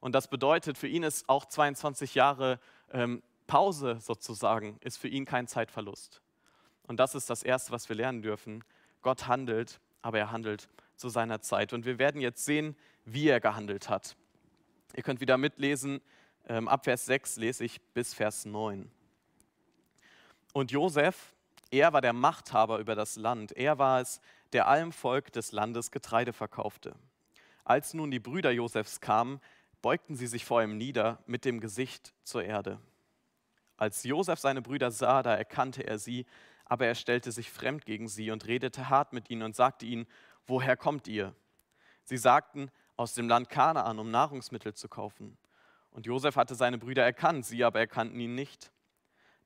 Und 0.00 0.14
das 0.14 0.28
bedeutet, 0.28 0.78
für 0.78 0.88
ihn 0.88 1.02
ist 1.02 1.28
auch 1.28 1.46
22 1.46 2.14
Jahre 2.14 2.60
ähm, 2.92 3.22
Pause 3.46 3.98
sozusagen, 4.00 4.78
ist 4.80 4.98
für 4.98 5.08
ihn 5.08 5.24
kein 5.24 5.46
Zeitverlust. 5.46 6.22
Und 6.86 6.98
das 6.98 7.14
ist 7.14 7.30
das 7.30 7.42
Erste, 7.42 7.72
was 7.72 7.88
wir 7.88 7.96
lernen 7.96 8.22
dürfen. 8.22 8.64
Gott 9.02 9.26
handelt 9.26 9.80
aber 10.02 10.18
er 10.18 10.30
handelt 10.30 10.68
zu 10.96 11.08
seiner 11.08 11.40
Zeit. 11.40 11.72
Und 11.72 11.84
wir 11.84 11.98
werden 11.98 12.20
jetzt 12.20 12.44
sehen, 12.44 12.76
wie 13.04 13.28
er 13.28 13.40
gehandelt 13.40 13.88
hat. 13.88 14.16
Ihr 14.94 15.02
könnt 15.02 15.20
wieder 15.20 15.38
mitlesen, 15.38 16.00
ähm, 16.48 16.68
ab 16.68 16.84
Vers 16.84 17.06
6 17.06 17.36
lese 17.36 17.64
ich 17.64 17.80
bis 17.92 18.14
Vers 18.14 18.44
9. 18.44 18.90
Und 20.52 20.72
Josef, 20.72 21.34
er 21.70 21.92
war 21.92 22.00
der 22.00 22.12
Machthaber 22.12 22.78
über 22.78 22.94
das 22.94 23.16
Land. 23.16 23.52
Er 23.52 23.78
war 23.78 24.00
es, 24.00 24.20
der 24.52 24.66
allem 24.66 24.92
Volk 24.92 25.32
des 25.32 25.52
Landes 25.52 25.90
Getreide 25.90 26.32
verkaufte. 26.32 26.94
Als 27.64 27.94
nun 27.94 28.10
die 28.10 28.18
Brüder 28.18 28.50
Josefs 28.50 29.00
kamen, 29.00 29.40
beugten 29.80 30.16
sie 30.16 30.26
sich 30.26 30.44
vor 30.44 30.62
ihm 30.62 30.76
nieder 30.76 31.22
mit 31.26 31.44
dem 31.44 31.60
Gesicht 31.60 32.14
zur 32.24 32.42
Erde. 32.42 32.80
Als 33.76 34.02
Josef 34.02 34.40
seine 34.40 34.60
Brüder 34.60 34.90
sah, 34.90 35.22
da 35.22 35.34
erkannte 35.34 35.86
er 35.86 35.98
sie 35.98 36.26
aber 36.70 36.86
er 36.86 36.94
stellte 36.94 37.32
sich 37.32 37.50
fremd 37.50 37.84
gegen 37.84 38.06
sie 38.06 38.30
und 38.30 38.46
redete 38.46 38.88
hart 38.88 39.12
mit 39.12 39.28
ihnen 39.28 39.42
und 39.42 39.56
sagte 39.56 39.84
ihnen, 39.84 40.06
woher 40.46 40.76
kommt 40.76 41.08
ihr? 41.08 41.34
Sie 42.04 42.16
sagten, 42.16 42.70
aus 42.96 43.12
dem 43.12 43.28
Land 43.28 43.48
Kanaan, 43.48 43.98
um 43.98 44.12
Nahrungsmittel 44.12 44.72
zu 44.72 44.88
kaufen. 44.88 45.36
Und 45.90 46.06
Josef 46.06 46.36
hatte 46.36 46.54
seine 46.54 46.78
Brüder 46.78 47.02
erkannt, 47.02 47.44
sie 47.44 47.64
aber 47.64 47.80
erkannten 47.80 48.20
ihn 48.20 48.36
nicht. 48.36 48.70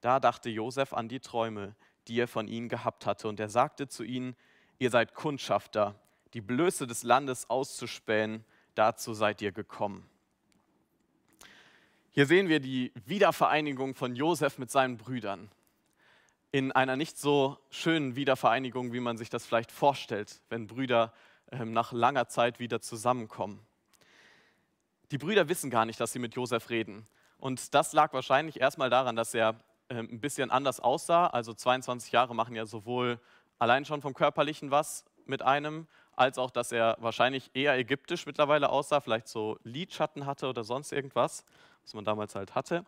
Da 0.03 0.21
dachte 0.21 0.51
Josef 0.51 0.93
an 0.93 1.09
die 1.09 1.21
Träume, 1.21 1.75
die 2.09 2.21
er 2.21 2.29
von 2.29 2.47
ihnen 2.47 2.69
gehabt 2.69 3.07
hatte, 3.07 3.27
und 3.27 3.41
er 3.41 3.49
sagte 3.49 3.89
zu 3.89 4.05
ihnen, 4.05 4.37
ihr 4.79 4.91
seid 4.91 5.15
Kundschafter, 5.15 5.99
die 6.35 6.43
Blöße 6.43 6.87
des 6.87 7.05
Landes 7.05 7.49
auszuspähen, 7.49 8.45
dazu 8.75 9.15
seid 9.15 9.41
ihr 9.41 9.53
gekommen. 9.53 10.07
Hier 12.11 12.27
sehen 12.27 12.49
wir 12.49 12.61
die 12.61 12.93
Wiedervereinigung 13.07 13.95
von 13.95 14.15
Josef 14.15 14.59
mit 14.59 14.71
seinen 14.71 14.99
Brüdern 14.99 15.51
in 16.55 16.71
einer 16.71 16.95
nicht 16.95 17.19
so 17.19 17.59
schönen 17.69 18.15
Wiedervereinigung, 18.15 18.93
wie 18.93 19.01
man 19.01 19.17
sich 19.17 19.29
das 19.29 19.45
vielleicht 19.45 19.73
vorstellt, 19.73 20.41
wenn 20.51 20.69
Brüder 20.69 21.13
ähm, 21.51 21.73
nach 21.73 21.91
langer 21.91 22.29
Zeit 22.29 22.61
wieder 22.61 22.81
zusammenkommen. 22.81 23.59
Die 25.11 25.19
Brüder 25.19 25.49
wissen 25.49 25.69
gar 25.69 25.85
nicht, 25.85 25.99
dass 25.99 26.13
sie 26.13 26.21
mit 26.21 26.37
Josef 26.37 26.71
reden. 26.71 27.09
Und 27.39 27.75
das 27.75 27.93
lag 27.93 28.13
wahrscheinlich 28.13 28.61
erstmal 28.61 28.89
daran, 28.89 29.17
dass 29.17 29.35
er 29.35 29.57
ähm, 29.89 30.09
ein 30.13 30.21
bisschen 30.21 30.53
anders 30.53 30.79
aussah. 30.79 31.27
Also 31.27 31.55
22 31.55 32.13
Jahre 32.13 32.37
machen 32.37 32.55
ja 32.55 32.67
sowohl 32.67 33.19
allein 33.59 33.85
schon 33.85 34.01
vom 34.01 34.15
Körperlichen 34.15 34.71
was 34.71 35.05
mit 35.27 35.43
einem, 35.43 35.89
als 36.15 36.39
auch, 36.39 36.53
dass 36.53 36.71
er 36.71 36.97
wahrscheinlich 37.01 37.51
eher 37.55 37.77
ägyptisch 37.77 38.27
mittlerweile 38.27 38.69
aussah, 38.69 39.01
vielleicht 39.01 39.27
so 39.27 39.59
Lidschatten 39.65 40.25
hatte 40.25 40.47
oder 40.47 40.63
sonst 40.63 40.93
irgendwas, 40.93 41.45
was 41.83 41.95
man 41.95 42.05
damals 42.05 42.37
halt 42.37 42.55
hatte. 42.55 42.85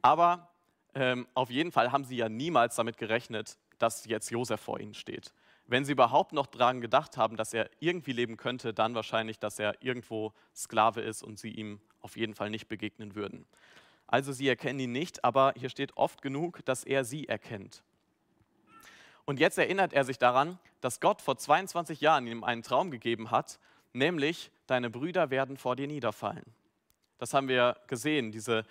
Aber 0.00 0.48
ähm, 0.94 1.26
auf 1.34 1.50
jeden 1.50 1.72
Fall 1.72 1.92
haben 1.92 2.04
sie 2.04 2.16
ja 2.16 2.28
niemals 2.28 2.76
damit 2.76 2.96
gerechnet, 2.96 3.58
dass 3.78 4.04
jetzt 4.06 4.30
Josef 4.30 4.60
vor 4.60 4.80
ihnen 4.80 4.94
steht. 4.94 5.32
Wenn 5.66 5.84
sie 5.84 5.92
überhaupt 5.92 6.32
noch 6.32 6.46
daran 6.46 6.80
gedacht 6.80 7.16
haben, 7.16 7.36
dass 7.36 7.54
er 7.54 7.70
irgendwie 7.78 8.12
leben 8.12 8.36
könnte, 8.36 8.74
dann 8.74 8.94
wahrscheinlich, 8.94 9.38
dass 9.38 9.58
er 9.58 9.80
irgendwo 9.82 10.32
Sklave 10.54 11.00
ist 11.00 11.22
und 11.22 11.38
sie 11.38 11.52
ihm 11.52 11.80
auf 12.00 12.16
jeden 12.16 12.34
Fall 12.34 12.50
nicht 12.50 12.66
begegnen 12.66 13.14
würden. 13.14 13.46
Also 14.06 14.32
sie 14.32 14.48
erkennen 14.48 14.80
ihn 14.80 14.92
nicht, 14.92 15.22
aber 15.24 15.54
hier 15.56 15.68
steht 15.68 15.96
oft 15.96 16.22
genug, 16.22 16.64
dass 16.64 16.82
er 16.82 17.04
sie 17.04 17.28
erkennt. 17.28 17.84
Und 19.24 19.38
jetzt 19.38 19.58
erinnert 19.58 19.92
er 19.92 20.04
sich 20.04 20.18
daran, 20.18 20.58
dass 20.80 20.98
Gott 20.98 21.22
vor 21.22 21.36
22 21.36 22.00
Jahren 22.00 22.26
ihm 22.26 22.42
einen 22.42 22.64
Traum 22.64 22.90
gegeben 22.90 23.30
hat, 23.30 23.60
nämlich 23.92 24.50
deine 24.66 24.90
Brüder 24.90 25.30
werden 25.30 25.56
vor 25.56 25.76
dir 25.76 25.86
niederfallen. 25.86 26.44
Das 27.18 27.34
haben 27.34 27.46
wir 27.46 27.76
gesehen, 27.86 28.32
diese 28.32 28.64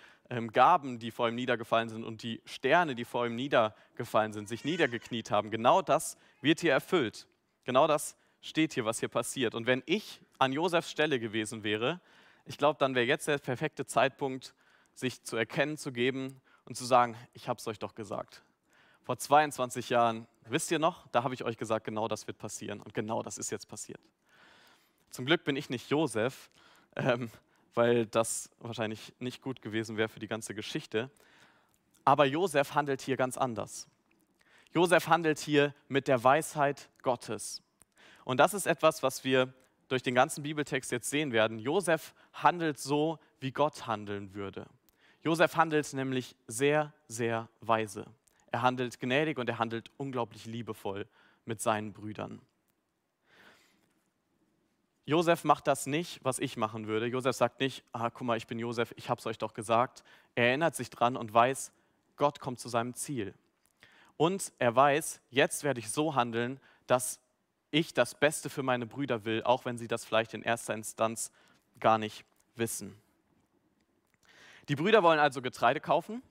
Gaben, 0.52 0.98
die 0.98 1.10
vor 1.10 1.28
ihm 1.28 1.34
niedergefallen 1.34 1.88
sind 1.88 2.04
und 2.04 2.22
die 2.22 2.40
Sterne, 2.44 2.94
die 2.94 3.04
vor 3.04 3.26
ihm 3.26 3.34
niedergefallen 3.34 4.32
sind, 4.32 4.48
sich 4.48 4.64
niedergekniet 4.64 5.30
haben. 5.30 5.50
Genau 5.50 5.82
das 5.82 6.16
wird 6.40 6.60
hier 6.60 6.72
erfüllt. 6.72 7.26
Genau 7.64 7.86
das 7.86 8.16
steht 8.40 8.72
hier, 8.72 8.84
was 8.84 9.00
hier 9.00 9.08
passiert. 9.08 9.54
Und 9.54 9.66
wenn 9.66 9.82
ich 9.86 10.20
an 10.38 10.52
Josefs 10.52 10.90
Stelle 10.90 11.18
gewesen 11.18 11.64
wäre, 11.64 12.00
ich 12.46 12.58
glaube, 12.58 12.78
dann 12.78 12.94
wäre 12.94 13.06
jetzt 13.06 13.26
der 13.28 13.38
perfekte 13.38 13.86
Zeitpunkt, 13.86 14.54
sich 14.94 15.22
zu 15.24 15.36
erkennen, 15.36 15.76
zu 15.76 15.92
geben 15.92 16.40
und 16.64 16.76
zu 16.76 16.84
sagen, 16.84 17.16
ich 17.32 17.48
habe 17.48 17.58
es 17.58 17.66
euch 17.66 17.78
doch 17.78 17.94
gesagt. 17.94 18.42
Vor 19.02 19.18
22 19.18 19.90
Jahren, 19.90 20.28
wisst 20.44 20.70
ihr 20.70 20.78
noch, 20.78 21.08
da 21.08 21.24
habe 21.24 21.34
ich 21.34 21.42
euch 21.42 21.56
gesagt, 21.56 21.84
genau 21.84 22.06
das 22.06 22.26
wird 22.26 22.38
passieren. 22.38 22.80
Und 22.80 22.94
genau 22.94 23.22
das 23.22 23.38
ist 23.38 23.50
jetzt 23.50 23.68
passiert. 23.68 24.00
Zum 25.10 25.26
Glück 25.26 25.42
bin 25.42 25.56
ich 25.56 25.70
nicht 25.70 25.90
Josef, 25.90 26.50
ähm, 26.94 27.30
weil 27.74 28.06
das 28.06 28.50
wahrscheinlich 28.58 29.12
nicht 29.18 29.42
gut 29.42 29.62
gewesen 29.62 29.96
wäre 29.96 30.08
für 30.08 30.20
die 30.20 30.28
ganze 30.28 30.54
Geschichte. 30.54 31.10
Aber 32.04 32.24
Josef 32.24 32.74
handelt 32.74 33.02
hier 33.02 33.16
ganz 33.16 33.36
anders. 33.36 33.88
Josef 34.72 35.08
handelt 35.08 35.38
hier 35.38 35.74
mit 35.88 36.08
der 36.08 36.22
Weisheit 36.22 36.88
Gottes. 37.02 37.62
Und 38.24 38.38
das 38.38 38.54
ist 38.54 38.66
etwas, 38.66 39.02
was 39.02 39.24
wir 39.24 39.52
durch 39.88 40.02
den 40.02 40.14
ganzen 40.14 40.42
Bibeltext 40.42 40.92
jetzt 40.92 41.10
sehen 41.10 41.32
werden. 41.32 41.58
Josef 41.58 42.14
handelt 42.32 42.78
so, 42.78 43.18
wie 43.40 43.50
Gott 43.50 43.86
handeln 43.86 44.34
würde. 44.34 44.66
Josef 45.22 45.56
handelt 45.56 45.92
nämlich 45.92 46.36
sehr, 46.46 46.92
sehr 47.08 47.48
weise. 47.60 48.06
Er 48.52 48.62
handelt 48.62 49.00
gnädig 49.00 49.38
und 49.38 49.48
er 49.48 49.58
handelt 49.58 49.90
unglaublich 49.96 50.46
liebevoll 50.46 51.06
mit 51.44 51.60
seinen 51.60 51.92
Brüdern. 51.92 52.40
Josef 55.10 55.42
macht 55.42 55.66
das 55.66 55.86
nicht, 55.86 56.20
was 56.22 56.38
ich 56.38 56.56
machen 56.56 56.86
würde. 56.86 57.06
Josef 57.06 57.34
sagt 57.34 57.58
nicht, 57.58 57.82
ah, 57.90 58.10
guck 58.10 58.28
mal, 58.28 58.36
ich 58.36 58.46
bin 58.46 58.60
Josef, 58.60 58.94
ich 58.96 59.10
habe 59.10 59.18
es 59.18 59.26
euch 59.26 59.38
doch 59.38 59.54
gesagt. 59.54 60.04
Er 60.36 60.50
erinnert 60.50 60.76
sich 60.76 60.88
dran 60.88 61.16
und 61.16 61.34
weiß, 61.34 61.72
Gott 62.14 62.38
kommt 62.38 62.60
zu 62.60 62.68
seinem 62.68 62.94
Ziel. 62.94 63.34
Und 64.16 64.52
er 64.60 64.76
weiß, 64.76 65.20
jetzt 65.30 65.64
werde 65.64 65.80
ich 65.80 65.90
so 65.90 66.14
handeln, 66.14 66.60
dass 66.86 67.18
ich 67.72 67.92
das 67.92 68.14
Beste 68.14 68.48
für 68.50 68.62
meine 68.62 68.86
Brüder 68.86 69.24
will, 69.24 69.42
auch 69.42 69.64
wenn 69.64 69.78
sie 69.78 69.88
das 69.88 70.04
vielleicht 70.04 70.32
in 70.32 70.42
erster 70.42 70.74
Instanz 70.74 71.32
gar 71.80 71.98
nicht 71.98 72.24
wissen. 72.54 72.94
Die 74.68 74.76
Brüder 74.76 75.02
wollen 75.02 75.18
also 75.18 75.42
Getreide 75.42 75.80
kaufen 75.80 76.22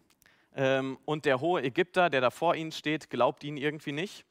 ähm, 0.56 0.98
und 1.04 1.26
der 1.26 1.42
hohe 1.42 1.64
Ägypter, 1.64 2.10
der 2.10 2.22
da 2.22 2.30
vor 2.30 2.56
ihnen 2.56 2.72
steht, 2.72 3.10
glaubt 3.10 3.44
ihnen 3.44 3.58
irgendwie 3.58 3.92
nicht. 3.92 4.24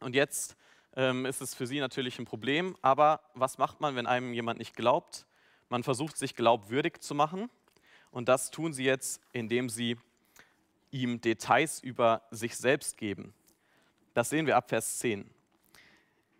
Und 0.00 0.14
jetzt 0.14 0.56
ähm, 0.96 1.26
ist 1.26 1.40
es 1.40 1.54
für 1.54 1.66
sie 1.66 1.80
natürlich 1.80 2.18
ein 2.18 2.24
Problem. 2.24 2.76
Aber 2.82 3.20
was 3.34 3.58
macht 3.58 3.80
man, 3.80 3.96
wenn 3.96 4.06
einem 4.06 4.32
jemand 4.32 4.58
nicht 4.58 4.76
glaubt? 4.76 5.26
Man 5.68 5.82
versucht 5.82 6.16
sich 6.16 6.34
glaubwürdig 6.34 7.00
zu 7.00 7.14
machen. 7.14 7.50
Und 8.10 8.28
das 8.28 8.50
tun 8.50 8.72
sie 8.72 8.84
jetzt, 8.84 9.20
indem 9.32 9.68
sie 9.68 9.96
ihm 10.90 11.20
Details 11.20 11.80
über 11.80 12.22
sich 12.30 12.56
selbst 12.56 12.96
geben. 12.96 13.34
Das 14.14 14.30
sehen 14.30 14.46
wir 14.46 14.56
ab 14.56 14.68
Vers 14.68 14.98
10. 14.98 15.30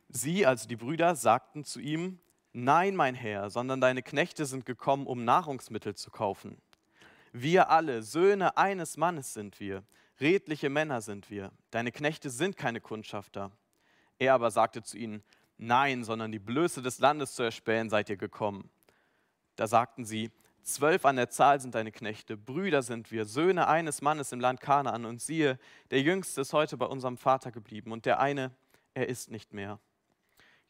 Sie, 0.08 0.44
also 0.44 0.66
die 0.66 0.76
Brüder, 0.76 1.14
sagten 1.14 1.64
zu 1.64 1.78
ihm, 1.78 2.18
Nein, 2.52 2.96
mein 2.96 3.14
Herr, 3.14 3.48
sondern 3.48 3.80
deine 3.80 4.02
Knechte 4.02 4.44
sind 4.44 4.66
gekommen, 4.66 5.06
um 5.06 5.24
Nahrungsmittel 5.24 5.94
zu 5.94 6.10
kaufen. 6.10 6.60
Wir 7.32 7.70
alle, 7.70 8.02
Söhne 8.02 8.56
eines 8.56 8.96
Mannes 8.96 9.34
sind 9.34 9.60
wir, 9.60 9.84
redliche 10.20 10.68
Männer 10.68 11.00
sind 11.00 11.30
wir. 11.30 11.52
Deine 11.70 11.92
Knechte 11.92 12.28
sind 12.28 12.56
keine 12.56 12.80
Kundschafter. 12.80 13.52
Er 14.20 14.34
aber 14.34 14.50
sagte 14.50 14.82
zu 14.82 14.98
ihnen, 14.98 15.24
nein, 15.56 16.04
sondern 16.04 16.30
die 16.30 16.38
Blöße 16.38 16.82
des 16.82 16.98
Landes 17.00 17.34
zu 17.34 17.42
erspähen 17.42 17.88
seid 17.88 18.10
ihr 18.10 18.18
gekommen. 18.18 18.70
Da 19.56 19.66
sagten 19.66 20.04
sie, 20.04 20.30
zwölf 20.62 21.06
an 21.06 21.16
der 21.16 21.30
Zahl 21.30 21.58
sind 21.58 21.74
deine 21.74 21.90
Knechte, 21.90 22.36
Brüder 22.36 22.82
sind 22.82 23.10
wir, 23.10 23.24
Söhne 23.24 23.66
eines 23.66 24.02
Mannes 24.02 24.30
im 24.32 24.38
Land 24.38 24.60
Kanaan. 24.60 25.06
Und 25.06 25.22
siehe, 25.22 25.58
der 25.90 26.02
Jüngste 26.02 26.42
ist 26.42 26.52
heute 26.52 26.76
bei 26.76 26.84
unserem 26.84 27.16
Vater 27.16 27.50
geblieben 27.50 27.92
und 27.92 28.04
der 28.04 28.20
eine, 28.20 28.54
er 28.92 29.08
ist 29.08 29.30
nicht 29.30 29.54
mehr. 29.54 29.80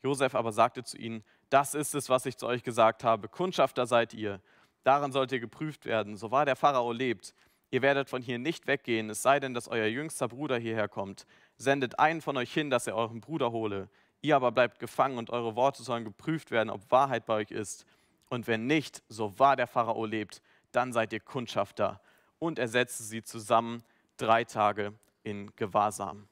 Josef 0.00 0.36
aber 0.36 0.52
sagte 0.52 0.84
zu 0.84 0.96
ihnen, 0.96 1.24
das 1.50 1.74
ist 1.74 1.94
es, 1.96 2.08
was 2.08 2.26
ich 2.26 2.38
zu 2.38 2.46
euch 2.46 2.62
gesagt 2.62 3.02
habe, 3.02 3.28
Kundschafter 3.28 3.84
seid 3.86 4.14
ihr, 4.14 4.40
daran 4.84 5.10
sollt 5.10 5.32
ihr 5.32 5.40
geprüft 5.40 5.86
werden, 5.86 6.16
so 6.16 6.30
wahr 6.30 6.46
der 6.46 6.56
Pharao 6.56 6.92
lebt. 6.92 7.34
Ihr 7.70 7.82
werdet 7.82 8.08
von 8.08 8.20
hier 8.20 8.38
nicht 8.38 8.66
weggehen, 8.66 9.10
es 9.10 9.22
sei 9.22 9.38
denn, 9.38 9.54
dass 9.54 9.68
euer 9.68 9.86
jüngster 9.86 10.28
Bruder 10.28 10.58
hierher 10.58 10.88
kommt. 10.88 11.26
Sendet 11.56 11.98
einen 11.98 12.20
von 12.20 12.36
euch 12.36 12.52
hin, 12.52 12.68
dass 12.68 12.86
er 12.86 12.96
euren 12.96 13.20
Bruder 13.20 13.52
hole. 13.52 13.88
Ihr 14.22 14.36
aber 14.36 14.50
bleibt 14.50 14.80
gefangen 14.80 15.18
und 15.18 15.30
eure 15.30 15.54
Worte 15.54 15.82
sollen 15.82 16.04
geprüft 16.04 16.50
werden, 16.50 16.70
ob 16.70 16.90
Wahrheit 16.90 17.26
bei 17.26 17.34
euch 17.34 17.50
ist. 17.50 17.86
Und 18.28 18.46
wenn 18.48 18.66
nicht, 18.66 19.02
so 19.08 19.38
wahr 19.38 19.56
der 19.56 19.66
Pharao 19.66 20.04
lebt, 20.04 20.42
dann 20.72 20.92
seid 20.92 21.12
ihr 21.12 21.20
Kundschafter. 21.20 22.00
Und 22.38 22.58
er 22.58 22.68
setzte 22.68 23.04
sie 23.04 23.22
zusammen 23.22 23.84
drei 24.16 24.44
Tage 24.44 24.92
in 25.22 25.54
Gewahrsam. 25.56 26.26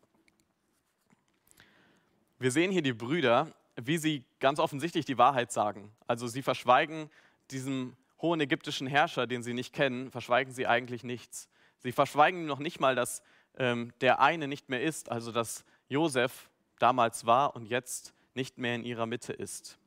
Wir 2.39 2.51
sehen 2.51 2.71
hier 2.71 2.83
die 2.83 2.93
Brüder, 2.93 3.53
wie 3.77 3.99
sie 3.99 4.25
ganz 4.41 4.59
offensichtlich 4.59 5.05
die 5.05 5.19
Wahrheit 5.19 5.53
sagen. 5.53 5.93
Also 6.07 6.27
sie 6.27 6.43
verschweigen 6.43 7.11
diesem 7.51 7.97
hohen 8.21 8.41
ägyptischen 8.41 8.87
Herrscher, 8.87 9.27
den 9.27 9.43
sie 9.43 9.55
nicht 9.55 9.73
kennen, 9.73 10.11
verschweigen 10.11 10.53
sie 10.53 10.67
eigentlich 10.67 11.05
nichts. 11.05 11.49
Sie 11.79 11.93
verschweigen 11.93 12.47
noch 12.47 12.59
nicht 12.59 12.81
mal, 12.81 12.95
dass 12.95 13.23
ähm, 13.57 13.93
der 14.01 14.21
eine 14.21 14.49
nicht 14.49 14.69
mehr 14.69 14.83
ist, 14.83 15.11
also 15.11 15.33
dass 15.33 15.65
Josef 15.89 16.51
damals 16.79 17.27
war 17.27 17.55
und 17.55 17.67
jetzt 17.67 18.15
nicht 18.35 18.59
mehr 18.59 18.75
in 18.75 18.85
ihrer 18.85 19.07
Mitte 19.07 19.33
ist. 19.33 19.79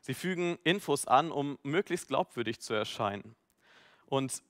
Sie 0.00 0.14
fügen 0.14 0.58
Infos 0.64 1.06
an, 1.06 1.30
um 1.30 1.58
möglichst 1.62 2.08
glaubwürdig 2.08 2.60
zu 2.60 2.74
erscheinen. 2.74 3.34
Und 4.06 4.42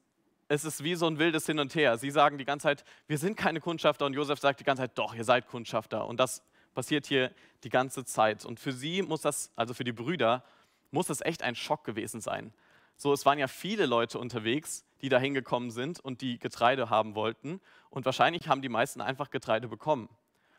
es 0.48 0.64
ist 0.64 0.82
wie 0.84 0.94
so 0.94 1.06
ein 1.06 1.18
wildes 1.18 1.46
Hin 1.46 1.58
und 1.58 1.74
Her. 1.74 1.98
Sie 1.98 2.10
sagen 2.10 2.38
die 2.38 2.44
ganze 2.44 2.64
Zeit, 2.64 2.84
wir 3.06 3.18
sind 3.18 3.36
keine 3.36 3.60
Kundschafter 3.60 4.06
und 4.06 4.14
Josef 4.14 4.38
sagt 4.38 4.60
die 4.60 4.64
ganze 4.64 4.82
Zeit, 4.84 4.96
doch, 4.96 5.14
ihr 5.14 5.24
seid 5.24 5.46
Kundschafter. 5.46 6.06
Und 6.06 6.20
das 6.20 6.42
passiert 6.74 7.06
hier 7.06 7.32
die 7.64 7.68
ganze 7.68 8.04
Zeit. 8.04 8.44
Und 8.44 8.60
für 8.60 8.72
sie 8.72 9.02
muss 9.02 9.22
das, 9.22 9.50
also 9.56 9.74
für 9.74 9.84
die 9.84 9.92
Brüder, 9.92 10.44
muss 10.90 11.06
das 11.06 11.20
echt 11.20 11.42
ein 11.42 11.54
Schock 11.54 11.84
gewesen 11.84 12.20
sein. 12.20 12.52
So, 13.00 13.12
es 13.12 13.24
waren 13.24 13.38
ja 13.38 13.46
viele 13.46 13.86
Leute 13.86 14.18
unterwegs, 14.18 14.84
die 15.02 15.08
da 15.08 15.20
hingekommen 15.20 15.70
sind 15.70 16.00
und 16.00 16.20
die 16.20 16.40
Getreide 16.40 16.90
haben 16.90 17.14
wollten. 17.14 17.60
Und 17.90 18.04
wahrscheinlich 18.04 18.48
haben 18.48 18.60
die 18.60 18.68
meisten 18.68 19.00
einfach 19.00 19.30
Getreide 19.30 19.68
bekommen. 19.68 20.08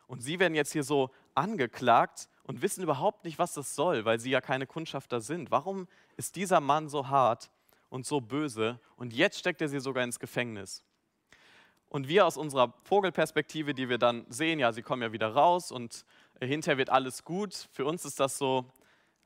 Und 0.07 0.21
sie 0.21 0.39
werden 0.39 0.55
jetzt 0.55 0.71
hier 0.71 0.85
so 0.85 1.11
angeklagt 1.35 2.29
und 2.43 2.61
wissen 2.61 2.81
überhaupt 2.81 3.25
nicht, 3.25 3.39
was 3.39 3.53
das 3.53 3.75
soll, 3.75 4.05
weil 4.05 4.21
sie 4.21 4.29
ja 4.31 4.39
keine 4.39 4.65
Kundschafter 4.65 5.19
sind. 5.19 5.51
Warum 5.51 5.87
ist 6.15 6.37
dieser 6.37 6.61
Mann 6.61 6.87
so 6.87 7.09
hart 7.09 7.51
und 7.89 8.05
so 8.05 8.21
böse 8.21 8.79
und 8.95 9.13
jetzt 9.13 9.37
steckt 9.37 9.61
er 9.61 9.67
sie 9.67 9.81
sogar 9.81 10.05
ins 10.05 10.17
Gefängnis? 10.17 10.83
Und 11.89 12.07
wir 12.07 12.25
aus 12.25 12.37
unserer 12.37 12.73
Vogelperspektive, 12.83 13.73
die 13.73 13.89
wir 13.89 13.97
dann 13.97 14.25
sehen, 14.29 14.59
ja, 14.59 14.71
sie 14.71 14.81
kommen 14.81 15.01
ja 15.01 15.11
wieder 15.11 15.33
raus 15.33 15.71
und 15.71 16.05
hinterher 16.39 16.77
wird 16.77 16.89
alles 16.89 17.23
gut. 17.25 17.67
Für 17.73 17.85
uns 17.85 18.05
ist 18.05 18.19
das 18.19 18.37
so 18.37 18.65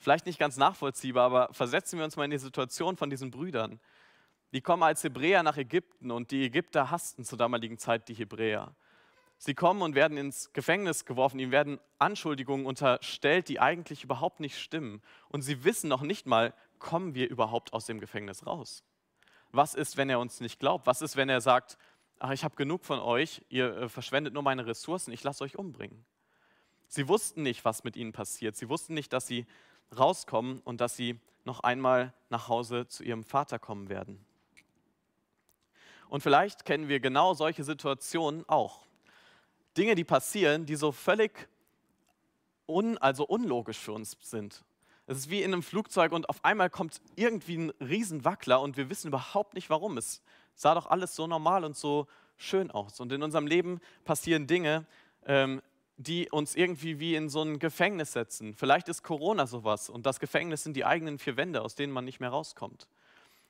vielleicht 0.03 0.25
nicht 0.25 0.39
ganz 0.39 0.57
nachvollziehbar, 0.57 1.25
aber 1.25 1.53
versetzen 1.53 1.97
wir 1.97 2.05
uns 2.05 2.15
mal 2.15 2.25
in 2.25 2.31
die 2.31 2.37
Situation 2.37 2.97
von 2.97 3.09
diesen 3.09 3.31
Brüdern. 3.31 3.79
Die 4.51 4.61
kommen 4.61 4.83
als 4.83 5.03
Hebräer 5.03 5.41
nach 5.41 5.57
Ägypten 5.57 6.11
und 6.11 6.31
die 6.31 6.45
Ägypter 6.45 6.91
hassten 6.91 7.23
zur 7.25 7.37
damaligen 7.37 7.77
Zeit 7.77 8.07
die 8.07 8.13
Hebräer. 8.13 8.75
Sie 9.37 9.55
kommen 9.55 9.81
und 9.81 9.95
werden 9.95 10.17
ins 10.17 10.53
Gefängnis 10.53 11.05
geworfen, 11.05 11.39
ihnen 11.39 11.51
werden 11.51 11.79
Anschuldigungen 11.99 12.65
unterstellt, 12.65 13.49
die 13.49 13.59
eigentlich 13.59 14.03
überhaupt 14.03 14.39
nicht 14.39 14.59
stimmen. 14.59 15.01
Und 15.29 15.41
sie 15.41 15.63
wissen 15.63 15.89
noch 15.89 16.01
nicht 16.01 16.27
mal, 16.27 16.53
kommen 16.79 17.15
wir 17.15 17.29
überhaupt 17.29 17.73
aus 17.73 17.85
dem 17.85 17.99
Gefängnis 17.99 18.45
raus? 18.45 18.83
Was 19.51 19.73
ist, 19.73 19.97
wenn 19.97 20.09
er 20.09 20.19
uns 20.19 20.39
nicht 20.39 20.59
glaubt? 20.59 20.85
Was 20.85 21.01
ist, 21.01 21.15
wenn 21.15 21.29
er 21.29 21.41
sagt, 21.41 21.77
ach, 22.19 22.31
ich 22.31 22.43
habe 22.43 22.55
genug 22.55 22.85
von 22.85 22.99
euch, 22.99 23.43
ihr 23.49 23.75
äh, 23.75 23.89
verschwendet 23.89 24.33
nur 24.33 24.43
meine 24.43 24.65
Ressourcen, 24.65 25.11
ich 25.11 25.23
lasse 25.23 25.43
euch 25.43 25.57
umbringen? 25.57 26.05
Sie 26.87 27.07
wussten 27.07 27.43
nicht, 27.43 27.65
was 27.65 27.83
mit 27.83 27.95
ihnen 27.95 28.13
passiert. 28.13 28.55
Sie 28.55 28.69
wussten 28.69 28.93
nicht, 28.93 29.11
dass 29.13 29.27
sie 29.27 29.45
rauskommen 29.97 30.61
und 30.63 30.81
dass 30.81 30.95
sie 30.95 31.19
noch 31.45 31.61
einmal 31.61 32.13
nach 32.29 32.47
Hause 32.47 32.87
zu 32.87 33.03
ihrem 33.03 33.23
Vater 33.23 33.59
kommen 33.59 33.89
werden. 33.89 34.23
Und 36.09 36.21
vielleicht 36.21 36.65
kennen 36.65 36.87
wir 36.87 36.99
genau 36.99 37.33
solche 37.33 37.63
Situationen 37.63 38.47
auch. 38.47 38.85
Dinge, 39.77 39.95
die 39.95 40.03
passieren, 40.03 40.65
die 40.65 40.75
so 40.75 40.91
völlig 40.91 41.47
un, 42.67 42.97
also 42.99 43.25
unlogisch 43.25 43.79
für 43.79 43.93
uns 43.93 44.15
sind. 44.21 44.63
Es 45.05 45.17
ist 45.17 45.29
wie 45.29 45.41
in 45.41 45.51
einem 45.51 45.63
Flugzeug 45.63 46.11
und 46.11 46.29
auf 46.29 46.45
einmal 46.45 46.69
kommt 46.69 47.01
irgendwie 47.15 47.57
ein 47.57 47.69
Riesenwackler 47.81 48.61
und 48.61 48.77
wir 48.77 48.89
wissen 48.89 49.07
überhaupt 49.07 49.53
nicht 49.53 49.69
warum. 49.69 49.97
Es 49.97 50.21
sah 50.55 50.75
doch 50.75 50.85
alles 50.85 51.15
so 51.15 51.27
normal 51.27 51.65
und 51.65 51.75
so 51.75 52.07
schön 52.37 52.71
aus. 52.71 52.99
Und 52.99 53.11
in 53.11 53.21
unserem 53.21 53.47
Leben 53.47 53.81
passieren 54.05 54.47
Dinge, 54.47 54.85
ähm, 55.25 55.61
die 55.97 56.29
uns 56.29 56.55
irgendwie 56.55 56.99
wie 56.99 57.15
in 57.15 57.29
so 57.29 57.41
ein 57.43 57.59
Gefängnis 57.59 58.13
setzen. 58.13 58.55
Vielleicht 58.55 58.89
ist 58.89 59.03
Corona 59.03 59.45
sowas 59.45 59.89
und 59.89 60.05
das 60.05 60.19
Gefängnis 60.19 60.63
sind 60.63 60.75
die 60.75 60.85
eigenen 60.85 61.19
vier 61.19 61.37
Wände, 61.37 61.61
aus 61.61 61.75
denen 61.75 61.93
man 61.93 62.05
nicht 62.05 62.19
mehr 62.19 62.29
rauskommt. 62.29 62.87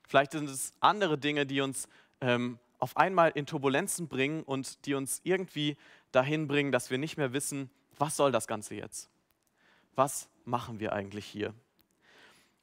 Vielleicht 0.08 0.34
sind 0.34 0.50
es 0.50 0.74
andere 0.80 1.18
Dinge, 1.18 1.46
die 1.46 1.62
uns 1.62 1.88
ähm, 2.22 2.60
auf 2.80 2.98
einmal 2.98 3.32
in 3.32 3.46
Turbulenzen 3.46 4.08
bringen 4.08 4.44
und 4.44 4.86
die 4.86 4.94
uns 4.94 5.22
irgendwie 5.24 5.78
dahin 6.12 6.48
bringen, 6.48 6.72
dass 6.72 6.92
wir 6.92 6.98
nicht 6.98 7.18
mehr 7.18 7.32
wissen, 7.32 7.70
was 7.98 8.18
soll 8.18 8.32
das 8.32 8.48
Ganze 8.48 8.76
jetzt? 8.76 9.10
Was 9.96 10.28
machen 10.44 10.80
wir 10.80 10.92
eigentlich 10.94 11.26
hier? 11.26 11.54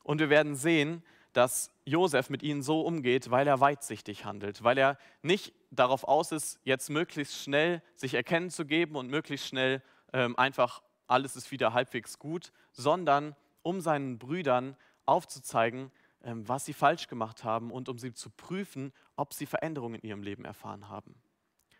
Und 0.03 0.19
wir 0.19 0.29
werden 0.29 0.57
sehen, 0.57 1.03
dass 1.33 1.71
Josef 1.85 2.31
mit 2.31 2.43
ihnen 2.43 2.63
so 2.63 2.81
umgeht, 2.83 3.31
weil 3.31 3.47
er 3.47 3.61
weitsichtig 3.61 4.25
handelt, 4.25 4.63
weil 4.63 4.79
er 4.79 4.99
nicht 5.23 5.55
darauf 5.71 6.05
aus 6.05 6.33
ist, 6.33 6.59
jetzt 6.65 6.91
möglichst 6.91 7.37
schnell 7.37 7.83
sich 7.95 8.15
erkennen 8.15 8.51
zu 8.51 8.67
geben 8.67 8.97
und 8.97 9.09
möglichst 9.09 9.47
schnell 9.47 9.83
ähm, 10.13 10.37
einfach 10.37 10.83
alles 11.07 11.37
ist 11.37 11.51
wieder 11.51 11.73
halbwegs 11.73 12.19
gut, 12.19 12.53
sondern 12.73 13.35
um 13.63 13.81
seinen 13.81 14.19
Brüdern 14.19 14.77
aufzuzeigen, 15.07 15.91
ähm, 16.23 16.49
was 16.49 16.65
sie 16.65 16.73
falsch 16.73 17.09
gemacht 17.09 17.45
haben 17.45 17.71
und 17.71 17.89
um 17.89 17.99
sie 17.99 18.13
zu 18.13 18.31
prüfen, 18.31 18.93
ob 19.17 19.35
sie 19.35 19.47
Veränderungen 19.47 19.97
in 19.97 20.09
ihrem 20.09 20.23
Leben 20.23 20.45
erfahren 20.45 20.89
haben. 20.89 21.15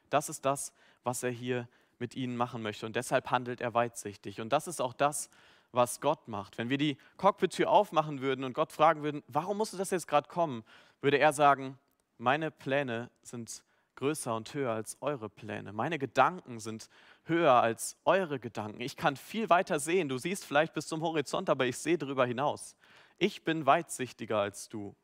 Das 0.09 0.29
ist 0.29 0.45
das, 0.45 0.73
was 1.05 1.23
er 1.23 1.31
hier 1.31 1.69
mit 1.99 2.15
ihnen 2.17 2.37
machen 2.37 2.63
möchte 2.63 2.87
und 2.87 2.97
deshalb 2.97 3.31
handelt 3.31 3.61
er 3.61 3.75
weitsichtig. 3.75 4.41
Und 4.41 4.53
das 4.53 4.67
ist 4.67 4.81
auch 4.81 4.95
das, 4.95 5.31
was 5.73 6.01
Gott 6.01 6.29
macht. 6.29 6.59
Wenn 6.59 6.71
wir 6.71 6.79
die 6.79 6.97
Cockpit-Tür 7.17 7.71
aufmachen 7.71 8.21
würden 8.21 8.45
und 8.45 8.53
Gott 8.53 8.73
fragen 8.73 9.03
würden, 9.03 9.23
warum 9.29 9.59
musste 9.59 9.77
das 9.77 9.91
jetzt 9.91 10.09
gerade 10.09 10.29
kommen, 10.29 10.65
würde 11.01 11.19
er 11.19 11.33
sagen, 11.33 11.79
meine 12.19 12.51
Pläne 12.51 13.11
sind 13.23 13.63
größer 13.97 14.35
und 14.35 14.53
höher 14.55 14.73
als 14.73 14.97
eure 15.01 15.29
Pläne. 15.29 15.73
Meine 15.73 15.99
Gedanken 15.99 16.59
sind 16.59 16.89
höher 17.25 17.53
als 17.53 17.97
eure 18.05 18.41
Gedanken. 18.41 18.81
Ich 18.81 18.97
kann 18.97 19.17
viel 19.17 19.51
weiter 19.51 19.79
sehen. 19.79 20.09
Du 20.09 20.19
siehst 20.19 20.45
vielleicht 20.45 20.73
bis 20.73 20.87
zum 20.87 21.03
Horizont, 21.03 21.51
aber 21.51 21.67
ich 21.67 21.77
sehe 21.77 21.99
darüber 21.99 22.27
hinaus. 22.27 22.77
Ich 23.19 23.45
bin 23.45 23.67
weitsichtiger 23.67 24.39
als 24.39 24.69
du. 24.69 24.95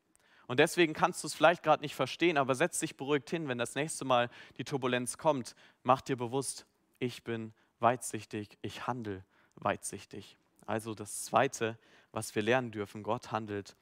Und 0.46 0.60
deswegen 0.60 0.94
kannst 0.94 1.22
du 1.22 1.26
es 1.26 1.34
vielleicht 1.34 1.62
gerade 1.62 1.82
nicht 1.82 1.94
verstehen, 1.94 2.38
aber 2.38 2.54
setz 2.54 2.78
dich 2.78 2.96
beruhigt 2.96 3.28
hin, 3.28 3.48
wenn 3.48 3.58
das 3.58 3.74
nächste 3.74 4.04
Mal 4.04 4.30
die 4.58 4.64
Turbulenz 4.64 5.18
kommt. 5.18 5.54
Mach 5.82 6.00
dir 6.00 6.16
bewusst, 6.16 6.66
ich 6.98 7.24
bin 7.24 7.52
weitsichtig, 7.80 8.56
ich 8.62 8.86
handle 8.86 9.24
weitsichtig. 9.56 10.38
Also 10.66 10.94
das 10.94 11.24
Zweite, 11.24 11.78
was 12.12 12.34
wir 12.34 12.42
lernen 12.42 12.72
dürfen, 12.72 13.02
Gott 13.02 13.32
handelt 13.32 13.76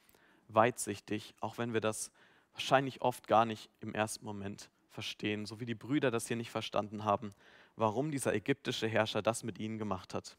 weitsichtig, 0.47 1.33
auch 1.41 1.57
wenn 1.57 1.73
wir 1.73 1.81
das 1.81 2.11
wahrscheinlich 2.53 3.01
oft 3.01 3.27
gar 3.27 3.45
nicht 3.45 3.69
im 3.81 3.93
ersten 3.93 4.25
Moment 4.25 4.69
verstehen, 4.89 5.45
so 5.45 5.59
wie 5.59 5.65
die 5.65 5.75
Brüder 5.75 6.11
das 6.11 6.27
hier 6.27 6.37
nicht 6.37 6.51
verstanden 6.51 7.03
haben, 7.03 7.33
warum 7.75 8.11
dieser 8.11 8.33
ägyptische 8.33 8.87
Herrscher 8.87 9.21
das 9.21 9.43
mit 9.43 9.59
ihnen 9.59 9.77
gemacht 9.77 10.13
hat. 10.13 10.37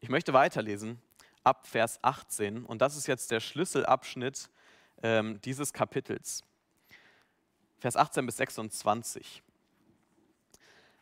Ich 0.00 0.08
möchte 0.08 0.32
weiterlesen 0.32 1.00
ab 1.44 1.66
Vers 1.66 1.98
18 2.02 2.64
und 2.64 2.82
das 2.82 2.96
ist 2.96 3.06
jetzt 3.06 3.30
der 3.30 3.40
Schlüsselabschnitt 3.40 4.50
ähm, 5.02 5.40
dieses 5.42 5.72
Kapitels. 5.72 6.42
Vers 7.78 7.96
18 7.96 8.26
bis 8.26 8.38
26. 8.38 9.42